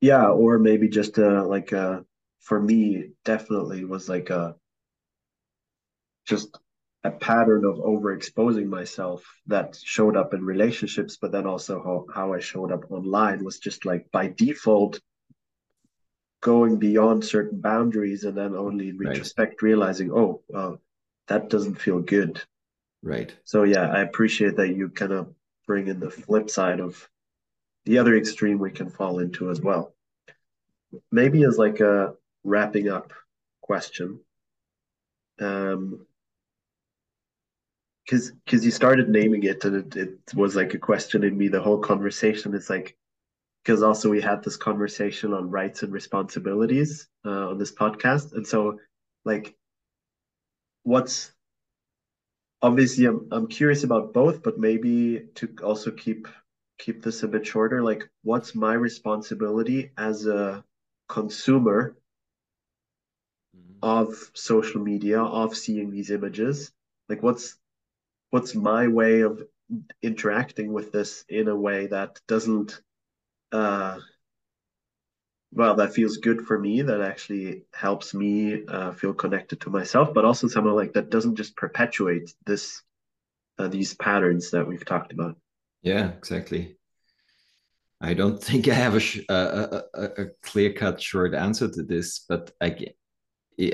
Yeah 0.00 0.26
or 0.26 0.58
maybe 0.58 0.88
just 0.88 1.18
uh 1.18 1.46
like 1.46 1.72
uh 1.72 2.00
for 2.40 2.60
me 2.60 3.10
definitely 3.24 3.84
was 3.84 4.08
like 4.08 4.30
a 4.30 4.56
just 6.26 6.58
a 7.04 7.10
pattern 7.10 7.64
of 7.64 7.76
overexposing 7.76 8.66
myself 8.66 9.22
that 9.46 9.78
showed 9.84 10.16
up 10.16 10.32
in 10.32 10.42
relationships, 10.42 11.18
but 11.20 11.32
then 11.32 11.46
also 11.46 11.82
how, 11.82 12.06
how 12.14 12.32
I 12.32 12.40
showed 12.40 12.72
up 12.72 12.90
online 12.90 13.44
was 13.44 13.58
just 13.58 13.84
like 13.84 14.10
by 14.10 14.28
default 14.28 15.00
going 16.44 16.76
beyond 16.76 17.24
certain 17.24 17.58
boundaries 17.58 18.24
and 18.24 18.36
then 18.36 18.54
only 18.54 18.90
in 18.90 18.98
retrospect 18.98 19.62
right. 19.62 19.62
realizing, 19.62 20.12
oh, 20.12 20.42
well, 20.46 20.78
that 21.26 21.48
doesn't 21.48 21.80
feel 21.80 22.00
good. 22.00 22.38
Right. 23.02 23.34
So 23.44 23.62
yeah, 23.62 23.88
I 23.90 24.00
appreciate 24.02 24.54
that 24.56 24.76
you 24.76 24.90
kind 24.90 25.12
of 25.12 25.34
bring 25.66 25.88
in 25.88 26.00
the 26.00 26.10
flip 26.10 26.50
side 26.50 26.80
of 26.80 27.08
the 27.86 27.96
other 27.96 28.14
extreme 28.14 28.58
we 28.58 28.70
can 28.70 28.90
fall 28.90 29.20
into 29.20 29.50
as 29.50 29.62
well. 29.62 29.94
Maybe 31.10 31.44
as 31.44 31.56
like 31.56 31.80
a 31.80 32.12
wrapping 32.44 32.90
up 32.90 33.14
question. 33.62 34.20
Um, 35.40 36.06
because 38.04 38.32
because 38.44 38.66
you 38.66 38.70
started 38.70 39.08
naming 39.08 39.44
it 39.44 39.64
and 39.64 39.76
it, 39.76 39.96
it 39.96 40.34
was 40.34 40.54
like 40.54 40.74
a 40.74 40.78
question 40.78 41.24
in 41.24 41.38
me 41.38 41.48
the 41.48 41.62
whole 41.62 41.78
conversation 41.78 42.52
is 42.52 42.68
like 42.68 42.98
because 43.64 43.82
also 43.82 44.10
we 44.10 44.20
had 44.20 44.42
this 44.42 44.56
conversation 44.56 45.32
on 45.32 45.50
rights 45.50 45.82
and 45.82 45.92
responsibilities 45.92 47.08
uh, 47.24 47.48
on 47.48 47.58
this 47.58 47.72
podcast 47.72 48.32
and 48.32 48.46
so 48.46 48.78
like 49.24 49.54
what's 50.82 51.32
obviously 52.60 53.06
I'm, 53.06 53.28
I'm 53.30 53.46
curious 53.46 53.84
about 53.84 54.12
both 54.12 54.42
but 54.42 54.58
maybe 54.58 55.28
to 55.36 55.48
also 55.62 55.90
keep 55.90 56.28
keep 56.78 57.02
this 57.02 57.22
a 57.22 57.28
bit 57.28 57.46
shorter 57.46 57.82
like 57.82 58.08
what's 58.22 58.54
my 58.54 58.74
responsibility 58.74 59.92
as 59.96 60.26
a 60.26 60.64
consumer 61.08 61.96
mm-hmm. 63.56 63.78
of 63.82 64.30
social 64.34 64.82
media 64.82 65.22
of 65.22 65.56
seeing 65.56 65.90
these 65.90 66.10
images 66.10 66.72
like 67.08 67.22
what's 67.22 67.56
what's 68.30 68.54
my 68.54 68.88
way 68.88 69.20
of 69.20 69.42
interacting 70.02 70.72
with 70.72 70.92
this 70.92 71.24
in 71.28 71.48
a 71.48 71.56
way 71.56 71.86
that 71.86 72.20
doesn't 72.28 72.82
uh, 73.54 73.98
well 75.52 75.76
that 75.76 75.94
feels 75.94 76.16
good 76.16 76.42
for 76.46 76.58
me 76.58 76.82
that 76.82 77.00
actually 77.00 77.62
helps 77.72 78.12
me 78.12 78.64
uh, 78.66 78.92
feel 78.92 79.14
connected 79.14 79.60
to 79.60 79.70
myself 79.70 80.12
but 80.12 80.24
also 80.24 80.48
somehow 80.48 80.74
like 80.74 80.92
that 80.92 81.10
doesn't 81.10 81.36
just 81.36 81.56
perpetuate 81.56 82.34
this 82.44 82.82
uh, 83.58 83.68
these 83.68 83.94
patterns 83.94 84.50
that 84.50 84.66
we've 84.66 84.84
talked 84.84 85.12
about. 85.12 85.36
Yeah 85.82 86.08
exactly. 86.08 86.76
I 88.00 88.12
don't 88.14 88.42
think 88.48 88.66
i 88.68 88.74
have 88.74 88.96
a, 88.96 89.32
a, 89.32 89.82
a, 89.94 90.04
a 90.22 90.26
clear 90.42 90.72
cut 90.72 91.00
short 91.00 91.34
answer 91.34 91.68
to 91.70 91.82
this 91.84 92.24
but 92.28 92.50
I, 92.60 92.76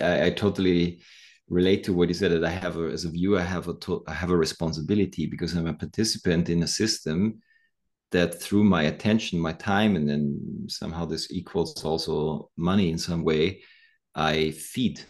I, 0.03 0.27
I 0.27 0.31
totally 0.31 1.01
relate 1.49 1.83
to 1.85 1.93
what 1.93 2.09
you 2.09 2.15
said 2.15 2.33
that 2.33 2.45
I 2.45 2.51
have 2.51 2.77
a, 2.77 2.85
as 2.91 3.05
a 3.05 3.11
viewer, 3.11 3.41
I 3.41 3.43
have 3.57 3.67
a 3.67 3.75
to, 3.75 4.05
I 4.07 4.13
have 4.13 4.31
a 4.31 4.37
responsibility 4.37 5.27
because 5.27 5.55
I'm 5.55 5.67
a 5.67 5.75
participant 5.75 6.49
in 6.49 6.63
a 6.63 6.69
system 6.69 7.41
that 8.11 8.41
through 8.41 8.65
my 8.65 8.85
attention, 8.85 9.39
my 9.39 9.53
time, 9.53 9.97
and 9.97 10.09
then 10.09 10.67
somehow 10.69 11.05
this 11.05 11.31
equals 11.31 11.85
also 11.85 12.51
money 12.57 12.91
in 12.91 12.99
some 12.99 13.25
way, 13.25 13.63
I 14.15 14.51
feed. 14.51 15.01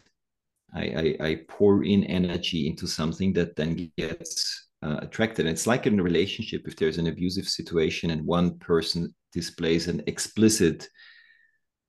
I, 0.75 1.17
I, 1.21 1.27
I 1.29 1.41
pour 1.49 1.83
in 1.83 2.05
energy 2.05 2.69
into 2.69 2.87
something 2.87 3.33
that 3.33 3.57
then 3.57 3.91
gets 3.97 4.69
uh, 4.83 4.99
attracted. 5.03 5.47
And 5.47 5.55
it's 5.55 5.67
like 5.67 5.87
in 5.87 5.99
a 5.99 6.03
relationship, 6.03 6.63
if 6.67 6.77
there's 6.77 6.99
an 6.99 7.07
abusive 7.07 7.49
situation 7.49 8.11
and 8.11 8.27
one 8.27 8.59
person 8.59 9.15
displays 9.33 9.89
an 9.89 10.03
explicit, 10.07 10.89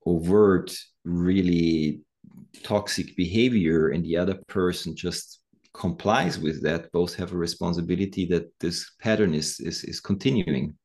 overt, 0.06 0.74
really 1.04 2.02
toxic 2.64 3.16
behavior 3.16 3.90
and 3.90 4.04
the 4.04 4.18
other 4.18 4.40
person 4.48 4.96
just 4.96 5.40
complies 5.74 6.38
with 6.38 6.62
that 6.62 6.92
both 6.92 7.16
have 7.16 7.32
a 7.32 7.38
responsibility 7.38 8.26
that 8.26 8.52
this 8.60 8.92
pattern 9.00 9.34
is 9.34 9.60
is, 9.62 9.84
is 9.86 10.02
continuing 10.02 10.76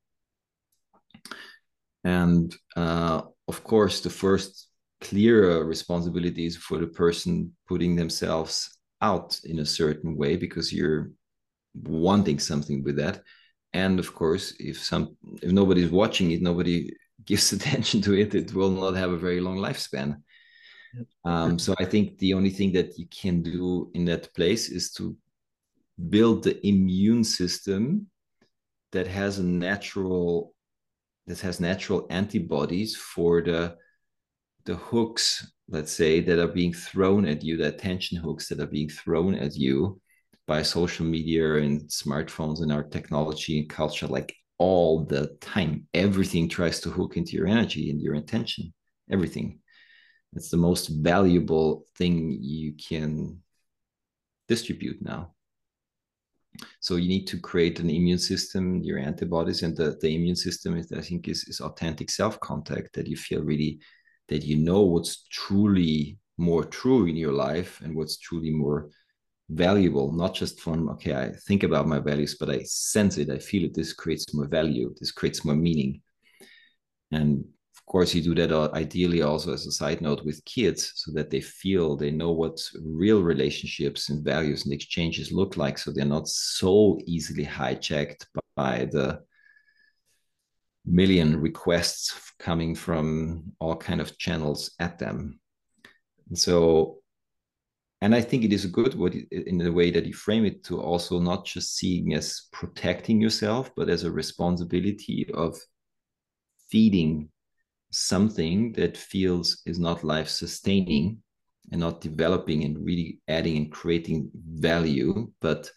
and 2.06 2.54
uh, 2.76 3.22
of 3.48 3.64
course 3.64 4.00
the 4.00 4.10
first 4.10 4.68
clear 5.00 5.64
responsibility 5.64 6.46
is 6.46 6.56
for 6.56 6.78
the 6.78 6.86
person 6.86 7.52
putting 7.66 7.96
themselves 7.96 8.78
out 9.02 9.38
in 9.44 9.58
a 9.58 9.66
certain 9.66 10.16
way 10.16 10.36
because 10.36 10.72
you're 10.72 11.10
wanting 11.74 12.38
something 12.38 12.84
with 12.84 12.96
that. 12.96 13.22
And 13.72 13.98
of 13.98 14.14
course 14.14 14.54
if 14.60 14.78
some 14.78 15.16
if 15.42 15.50
nobody's 15.50 15.90
watching 15.90 16.30
it 16.30 16.42
nobody 16.42 16.92
gives 17.24 17.52
attention 17.52 18.00
to 18.02 18.14
it 18.14 18.34
it 18.36 18.54
will 18.54 18.70
not 18.70 18.94
have 18.94 19.10
a 19.10 19.24
very 19.26 19.40
long 19.40 19.58
lifespan. 19.58 20.22
Um, 21.24 21.58
so 21.58 21.74
I 21.80 21.84
think 21.84 22.18
the 22.18 22.34
only 22.34 22.50
thing 22.50 22.72
that 22.74 22.96
you 22.98 23.06
can 23.08 23.42
do 23.42 23.90
in 23.94 24.04
that 24.04 24.32
place 24.34 24.68
is 24.68 24.92
to 24.92 25.16
build 26.08 26.44
the 26.44 26.64
immune 26.64 27.24
system 27.24 28.06
that 28.92 29.08
has 29.08 29.40
a 29.40 29.42
natural 29.42 30.54
that 31.26 31.40
has 31.40 31.60
natural 31.60 32.06
antibodies 32.10 32.96
for 32.96 33.42
the 33.42 33.76
the 34.64 34.74
hooks, 34.74 35.46
let's 35.68 35.92
say, 35.92 36.20
that 36.20 36.40
are 36.40 36.48
being 36.48 36.72
thrown 36.72 37.24
at 37.24 37.42
you, 37.42 37.56
the 37.56 37.68
attention 37.68 38.18
hooks 38.18 38.48
that 38.48 38.60
are 38.60 38.66
being 38.66 38.88
thrown 38.88 39.34
at 39.36 39.54
you 39.54 40.00
by 40.46 40.60
social 40.62 41.06
media 41.06 41.56
and 41.56 41.82
smartphones 41.82 42.62
and 42.62 42.72
our 42.72 42.82
technology 42.82 43.60
and 43.60 43.68
culture, 43.68 44.08
like 44.08 44.34
all 44.58 45.04
the 45.04 45.36
time. 45.40 45.86
Everything 45.94 46.48
tries 46.48 46.80
to 46.80 46.90
hook 46.90 47.16
into 47.16 47.32
your 47.36 47.46
energy 47.46 47.90
and 47.90 48.00
your 48.00 48.14
intention. 48.14 48.72
Everything. 49.10 49.60
It's 50.34 50.50
the 50.50 50.56
most 50.56 50.88
valuable 50.88 51.86
thing 51.96 52.38
you 52.40 52.74
can 52.74 53.40
distribute 54.48 55.00
now. 55.00 55.35
So 56.80 56.96
you 56.96 57.08
need 57.08 57.26
to 57.28 57.40
create 57.40 57.80
an 57.80 57.90
immune 57.90 58.18
system, 58.18 58.82
your 58.82 58.98
antibodies, 58.98 59.62
and 59.62 59.76
the, 59.76 59.96
the 60.00 60.14
immune 60.14 60.36
system 60.36 60.76
is, 60.76 60.90
I 60.92 61.00
think, 61.00 61.28
is, 61.28 61.44
is 61.48 61.60
authentic 61.60 62.10
self-contact 62.10 62.92
that 62.94 63.06
you 63.06 63.16
feel 63.16 63.42
really 63.42 63.80
that 64.28 64.44
you 64.44 64.56
know 64.56 64.82
what's 64.82 65.26
truly 65.28 66.18
more 66.38 66.64
true 66.64 67.06
in 67.06 67.16
your 67.16 67.32
life 67.32 67.80
and 67.82 67.94
what's 67.94 68.18
truly 68.18 68.50
more 68.50 68.90
valuable, 69.48 70.12
not 70.12 70.34
just 70.34 70.60
from, 70.60 70.88
okay, 70.90 71.14
I 71.14 71.30
think 71.46 71.62
about 71.62 71.86
my 71.86 72.00
values, 72.00 72.36
but 72.38 72.50
I 72.50 72.62
sense 72.64 73.18
it, 73.18 73.30
I 73.30 73.38
feel 73.38 73.64
it. 73.64 73.74
This 73.74 73.92
creates 73.92 74.34
more 74.34 74.48
value, 74.48 74.94
this 74.98 75.12
creates 75.12 75.44
more 75.44 75.54
meaning. 75.54 76.02
And 77.12 77.44
course, 77.86 78.14
you 78.14 78.22
do 78.22 78.34
that 78.34 78.52
ideally 78.74 79.22
also 79.22 79.52
as 79.52 79.66
a 79.66 79.72
side 79.72 80.00
note 80.00 80.24
with 80.24 80.44
kids 80.44 80.92
so 80.96 81.12
that 81.12 81.30
they 81.30 81.40
feel 81.40 81.96
they 81.96 82.10
know 82.10 82.32
what 82.32 82.58
real 82.82 83.22
relationships 83.22 84.10
and 84.10 84.24
values 84.24 84.64
and 84.64 84.72
exchanges 84.72 85.32
look 85.32 85.56
like. 85.56 85.78
So 85.78 85.92
they're 85.92 86.04
not 86.04 86.28
so 86.28 86.98
easily 87.06 87.44
hijacked 87.44 88.26
by 88.54 88.88
the 88.90 89.22
million 90.84 91.40
requests 91.40 92.32
coming 92.38 92.74
from 92.74 93.52
all 93.60 93.76
kind 93.76 94.00
of 94.00 94.18
channels 94.18 94.72
at 94.78 94.98
them. 94.98 95.40
And 96.28 96.38
so 96.38 96.98
and 98.02 98.14
I 98.14 98.20
think 98.20 98.44
it 98.44 98.52
is 98.52 98.66
good 98.66 98.94
what 98.94 99.14
in 99.14 99.56
the 99.58 99.72
way 99.72 99.90
that 99.90 100.04
you 100.04 100.12
frame 100.12 100.44
it 100.44 100.62
to 100.64 100.80
also 100.80 101.18
not 101.18 101.46
just 101.46 101.76
seeing 101.76 102.12
as 102.12 102.42
protecting 102.52 103.20
yourself, 103.20 103.70
but 103.74 103.88
as 103.88 104.04
a 104.04 104.10
responsibility 104.10 105.30
of 105.32 105.58
feeding 106.70 107.30
something 107.96 108.72
that 108.72 108.94
feels 108.94 109.62
is 109.64 109.78
not 109.78 110.04
life 110.04 110.28
sustaining 110.28 111.16
and 111.72 111.80
not 111.80 112.02
developing 112.02 112.62
and 112.64 112.84
really 112.84 113.20
adding 113.26 113.56
and 113.56 113.72
creating 113.72 114.30
value, 114.34 115.32
but 115.40 115.70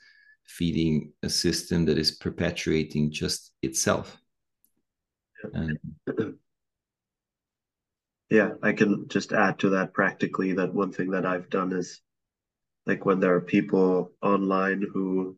feeding 0.46 1.14
a 1.24 1.30
system 1.30 1.86
that 1.86 1.98
is 1.98 2.12
perpetuating 2.12 3.10
just 3.10 3.54
itself. 3.62 4.18
Um, 5.56 5.78
and, 6.08 6.36
yeah, 8.30 8.50
I 8.62 8.74
can 8.74 9.08
just 9.08 9.32
add 9.32 9.58
to 9.60 9.70
that 9.70 9.94
practically 9.94 10.52
that 10.54 10.74
one 10.74 10.92
thing 10.92 11.12
that 11.12 11.26
I've 11.26 11.50
done 11.50 11.72
is 11.72 12.02
like 12.86 13.06
when 13.06 13.22
there 13.22 13.36
are 13.36 13.42
people 13.42 14.12
online 14.22 14.86
who 14.94 15.38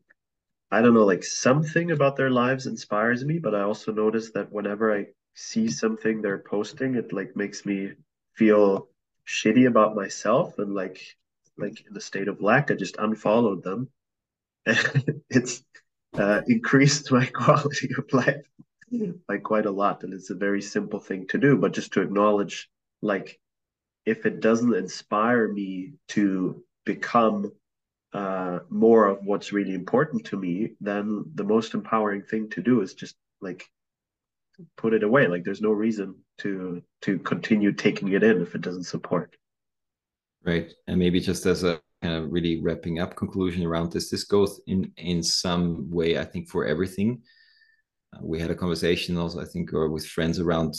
I 0.72 0.82
don't 0.82 0.94
know, 0.94 1.06
like 1.06 1.24
something 1.24 1.92
about 1.92 2.16
their 2.16 2.30
lives 2.32 2.66
inspires 2.66 3.24
me, 3.26 3.38
but 3.40 3.54
I 3.54 3.62
also 3.62 3.92
notice 3.92 4.32
that 4.32 4.52
whenever 4.52 4.98
I 4.98 5.08
see 5.34 5.70
something 5.70 6.22
they're 6.22 6.40
posting, 6.40 6.96
it 6.96 7.14
like 7.14 7.36
makes 7.36 7.66
me 7.66 7.94
feel 8.36 8.88
shitty 9.28 9.68
about 9.68 9.96
myself 9.96 10.58
and 10.58 10.74
like 10.74 11.00
like 11.58 11.84
in 11.90 11.96
a 11.96 12.02
state 12.02 12.28
of 12.28 12.42
lack. 12.42 12.72
I 12.72 12.76
just 12.76 12.98
unfollowed 12.98 13.64
them. 13.64 13.90
And 14.66 15.22
it's 15.30 15.64
uh, 16.18 16.42
increased 16.48 17.12
my 17.12 17.26
quality 17.34 17.90
of 17.98 18.12
life 18.14 18.46
by 19.28 19.38
quite 19.38 19.66
a 19.66 19.72
lot. 19.72 20.04
And 20.04 20.14
it's 20.14 20.30
a 20.30 20.36
very 20.36 20.62
simple 20.62 21.00
thing 21.00 21.28
to 21.28 21.38
do, 21.38 21.58
but 21.58 21.74
just 21.74 21.94
to 21.94 22.02
acknowledge 22.02 22.70
like 23.02 23.40
if 24.06 24.26
it 24.26 24.40
doesn't 24.40 24.74
inspire 24.74 25.48
me 25.48 25.94
to 26.10 26.64
become 26.86 27.52
uh, 28.14 28.60
more 28.70 29.08
of 29.08 29.20
what's 29.24 29.54
really 29.54 29.74
important 29.74 30.26
to 30.26 30.38
me, 30.38 30.72
then 30.82 31.26
the 31.36 31.44
most 31.44 31.74
empowering 31.74 32.24
thing 32.24 32.50
to 32.50 32.62
do 32.62 32.82
is 32.82 32.94
just 32.94 33.16
like 33.40 33.66
put 34.78 34.94
it 34.94 35.04
away. 35.04 35.28
Like 35.28 35.44
there's 35.44 35.62
no 35.62 35.72
reason 35.72 36.16
to 36.40 36.82
to 37.02 37.20
continue 37.20 37.72
taking 37.72 38.12
it 38.14 38.24
in 38.24 38.42
if 38.42 38.56
it 38.56 38.62
doesn't 38.62 38.84
support. 38.84 39.36
Right, 40.44 40.72
and 40.88 40.98
maybe 40.98 41.20
just 41.20 41.46
as 41.46 41.64
a 41.64 41.80
kind 42.02 42.16
of 42.16 42.32
really 42.32 42.62
wrapping 42.62 43.00
up 43.00 43.16
conclusion 43.16 43.64
around 43.64 43.92
this, 43.92 44.10
this 44.10 44.24
goes 44.24 44.60
in 44.68 44.92
in 44.98 45.22
some 45.22 45.90
way. 45.92 46.18
I 46.18 46.26
think 46.26 46.50
for 46.50 46.66
everything, 46.66 47.22
uh, 48.16 48.20
we 48.22 48.40
had 48.40 48.52
a 48.52 48.56
conversation 48.56 49.18
also. 49.18 49.40
I 49.40 49.46
think 49.46 49.74
or 49.74 49.90
with 49.90 50.08
friends 50.08 50.40
around 50.40 50.76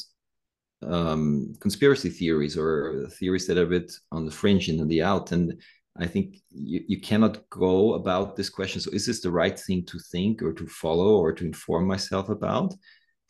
um, 0.83 1.55
conspiracy 1.61 2.11
theories 2.11 2.59
or 2.59 3.07
theories 3.11 3.47
that 3.47 3.59
are 3.59 3.62
a 3.62 3.79
bit 3.79 3.93
on 4.11 4.27
the 4.27 4.33
fringe 4.33 4.68
and 4.68 4.81
on 4.81 4.89
the 4.89 5.03
out, 5.03 5.31
and 5.31 5.61
I 5.97 6.07
think 6.07 6.39
you, 6.51 6.83
you 6.89 7.01
cannot 7.01 7.49
go 7.51 7.95
about 7.95 8.35
this 8.35 8.49
question. 8.49 8.81
So, 8.81 8.91
is 8.91 9.07
this 9.07 9.20
the 9.20 9.31
right 9.31 9.59
thing 9.59 9.85
to 9.87 9.99
think 9.99 10.43
or 10.43 10.53
to 10.55 10.66
follow 10.66 11.16
or 11.16 11.33
to 11.33 11.45
inform 11.45 11.87
myself 11.87 12.31
about? 12.31 12.75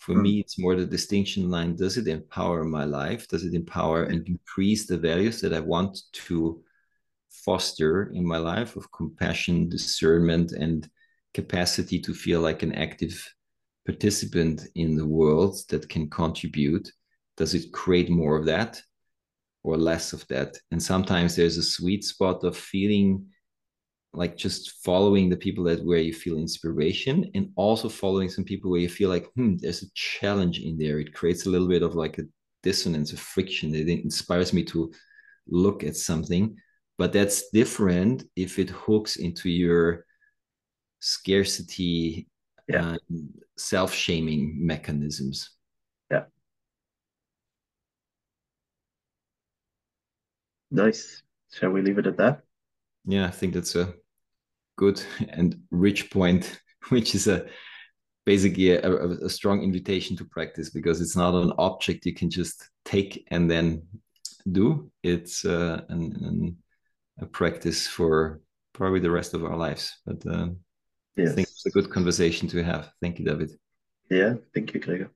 For 0.05 0.16
me, 0.16 0.40
it's 0.40 0.59
more 0.59 0.74
the 0.74 0.84
distinction 0.84 1.48
line. 1.48 1.76
Does 1.76 1.96
it 1.96 2.09
empower 2.09 2.64
my 2.64 2.84
life? 2.84 3.28
Does 3.28 3.44
it 3.44 3.55
empower 3.55 4.05
and 4.05 4.26
increase 4.26 4.86
the 4.86 4.98
values 4.98 5.40
that 5.42 5.55
I 5.55 5.61
want 5.61 5.96
to 6.26 6.61
foster 7.30 8.11
in 8.12 8.26
my 8.26 8.38
life 8.38 8.74
of 8.74 8.90
compassion, 8.90 9.68
discernment, 9.68 10.50
and 10.50 10.90
capacity 11.34 12.00
to 12.00 12.14
feel 12.14 12.40
like 12.40 12.64
an 12.64 12.74
active 12.74 13.14
participant 13.86 14.66
in 14.74 14.96
the 14.96 15.07
world 15.07 15.57
that 15.68 15.88
can 15.88 16.11
contribute? 16.11 16.90
Does 17.36 17.55
it 17.55 17.72
create 17.72 18.11
more 18.11 18.36
of 18.36 18.46
that? 18.46 18.82
or 19.64 19.76
less 19.76 20.12
of 20.12 20.26
that. 20.28 20.57
And 20.70 20.82
sometimes 20.82 21.36
there's 21.36 21.57
a 21.57 21.62
sweet 21.62 22.05
spot 22.05 22.42
of 22.44 22.57
feeling 22.57 23.26
like 24.14 24.36
just 24.36 24.84
following 24.84 25.28
the 25.30 25.36
people 25.36 25.64
that 25.64 25.84
where 25.84 25.98
you 25.98 26.12
feel 26.12 26.36
inspiration 26.36 27.30
and 27.34 27.50
also 27.56 27.88
following 27.88 28.28
some 28.28 28.44
people 28.44 28.70
where 28.70 28.80
you 28.80 28.88
feel 28.88 29.08
like 29.08 29.26
hmm 29.36 29.56
there's 29.56 29.82
a 29.82 29.90
challenge 29.94 30.60
in 30.60 30.76
there 30.78 30.98
it 31.00 31.14
creates 31.14 31.46
a 31.46 31.50
little 31.50 31.68
bit 31.68 31.82
of 31.82 31.94
like 31.94 32.18
a 32.18 32.24
dissonance 32.62 33.12
a 33.12 33.16
friction 33.16 33.74
it 33.74 33.88
inspires 33.88 34.52
me 34.52 34.62
to 34.62 34.92
look 35.48 35.82
at 35.82 35.96
something 35.96 36.54
but 36.98 37.12
that's 37.12 37.50
different 37.50 38.24
if 38.36 38.58
it 38.58 38.70
hooks 38.70 39.16
into 39.16 39.48
your 39.48 40.04
scarcity 41.00 42.28
yeah. 42.68 42.92
uh, 42.92 42.98
self-shaming 43.56 44.54
mechanisms 44.64 45.50
Yeah. 46.10 46.24
Nice. 50.70 51.22
Shall 51.52 51.70
we 51.70 51.82
leave 51.82 51.98
it 51.98 52.06
at 52.06 52.16
that? 52.18 52.42
Yeah, 53.04 53.26
I 53.26 53.30
think 53.30 53.54
that's 53.54 53.74
a 53.74 53.94
good 54.76 55.02
and 55.30 55.56
rich 55.70 56.10
point, 56.10 56.60
which 56.88 57.14
is 57.14 57.26
a 57.28 57.46
basically 58.24 58.70
a, 58.70 58.90
a, 58.90 59.08
a, 59.24 59.28
strong 59.28 59.62
invitation 59.62 60.16
to 60.16 60.24
practice 60.24 60.70
because 60.70 61.00
it's 61.00 61.16
not 61.16 61.34
an 61.34 61.52
object 61.58 62.06
you 62.06 62.14
can 62.14 62.30
just 62.30 62.70
take 62.84 63.26
and 63.32 63.50
then 63.50 63.82
do. 64.50 64.90
It's 65.02 65.44
uh, 65.44 65.82
an, 65.88 66.02
an, 66.20 66.56
a 67.18 67.26
practice 67.26 67.86
for 67.86 68.40
probably 68.72 69.00
the 69.00 69.10
rest 69.10 69.34
of 69.34 69.44
our 69.44 69.56
lives. 69.56 69.98
But 70.06 70.24
uh, 70.26 70.48
yes. 71.16 71.30
I 71.30 71.34
think 71.34 71.48
it's 71.48 71.66
a 71.66 71.70
good 71.70 71.90
conversation 71.90 72.48
to 72.48 72.62
have. 72.62 72.90
Thank 73.00 73.18
you, 73.18 73.24
David. 73.24 73.52
Yeah, 74.10 74.34
thank 74.54 74.74
you, 74.74 74.80
Gregor. 74.80 75.10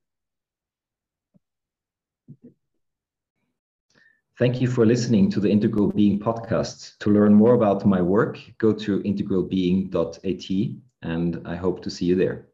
Thank 4.37 4.61
you 4.61 4.67
for 4.67 4.85
listening 4.85 5.31
to 5.31 5.39
the 5.39 5.49
Integral 5.49 5.91
Being 5.91 6.19
podcast. 6.19 6.99
To 6.99 7.09
learn 7.09 7.33
more 7.33 7.55
about 7.55 7.87
my 7.87 8.03
work, 8.03 8.39
go 8.59 8.71
to 8.71 8.99
integralbeing.at 8.99 10.77
and 11.01 11.41
I 11.47 11.55
hope 11.55 11.81
to 11.81 11.89
see 11.89 12.05
you 12.05 12.15
there. 12.15 12.47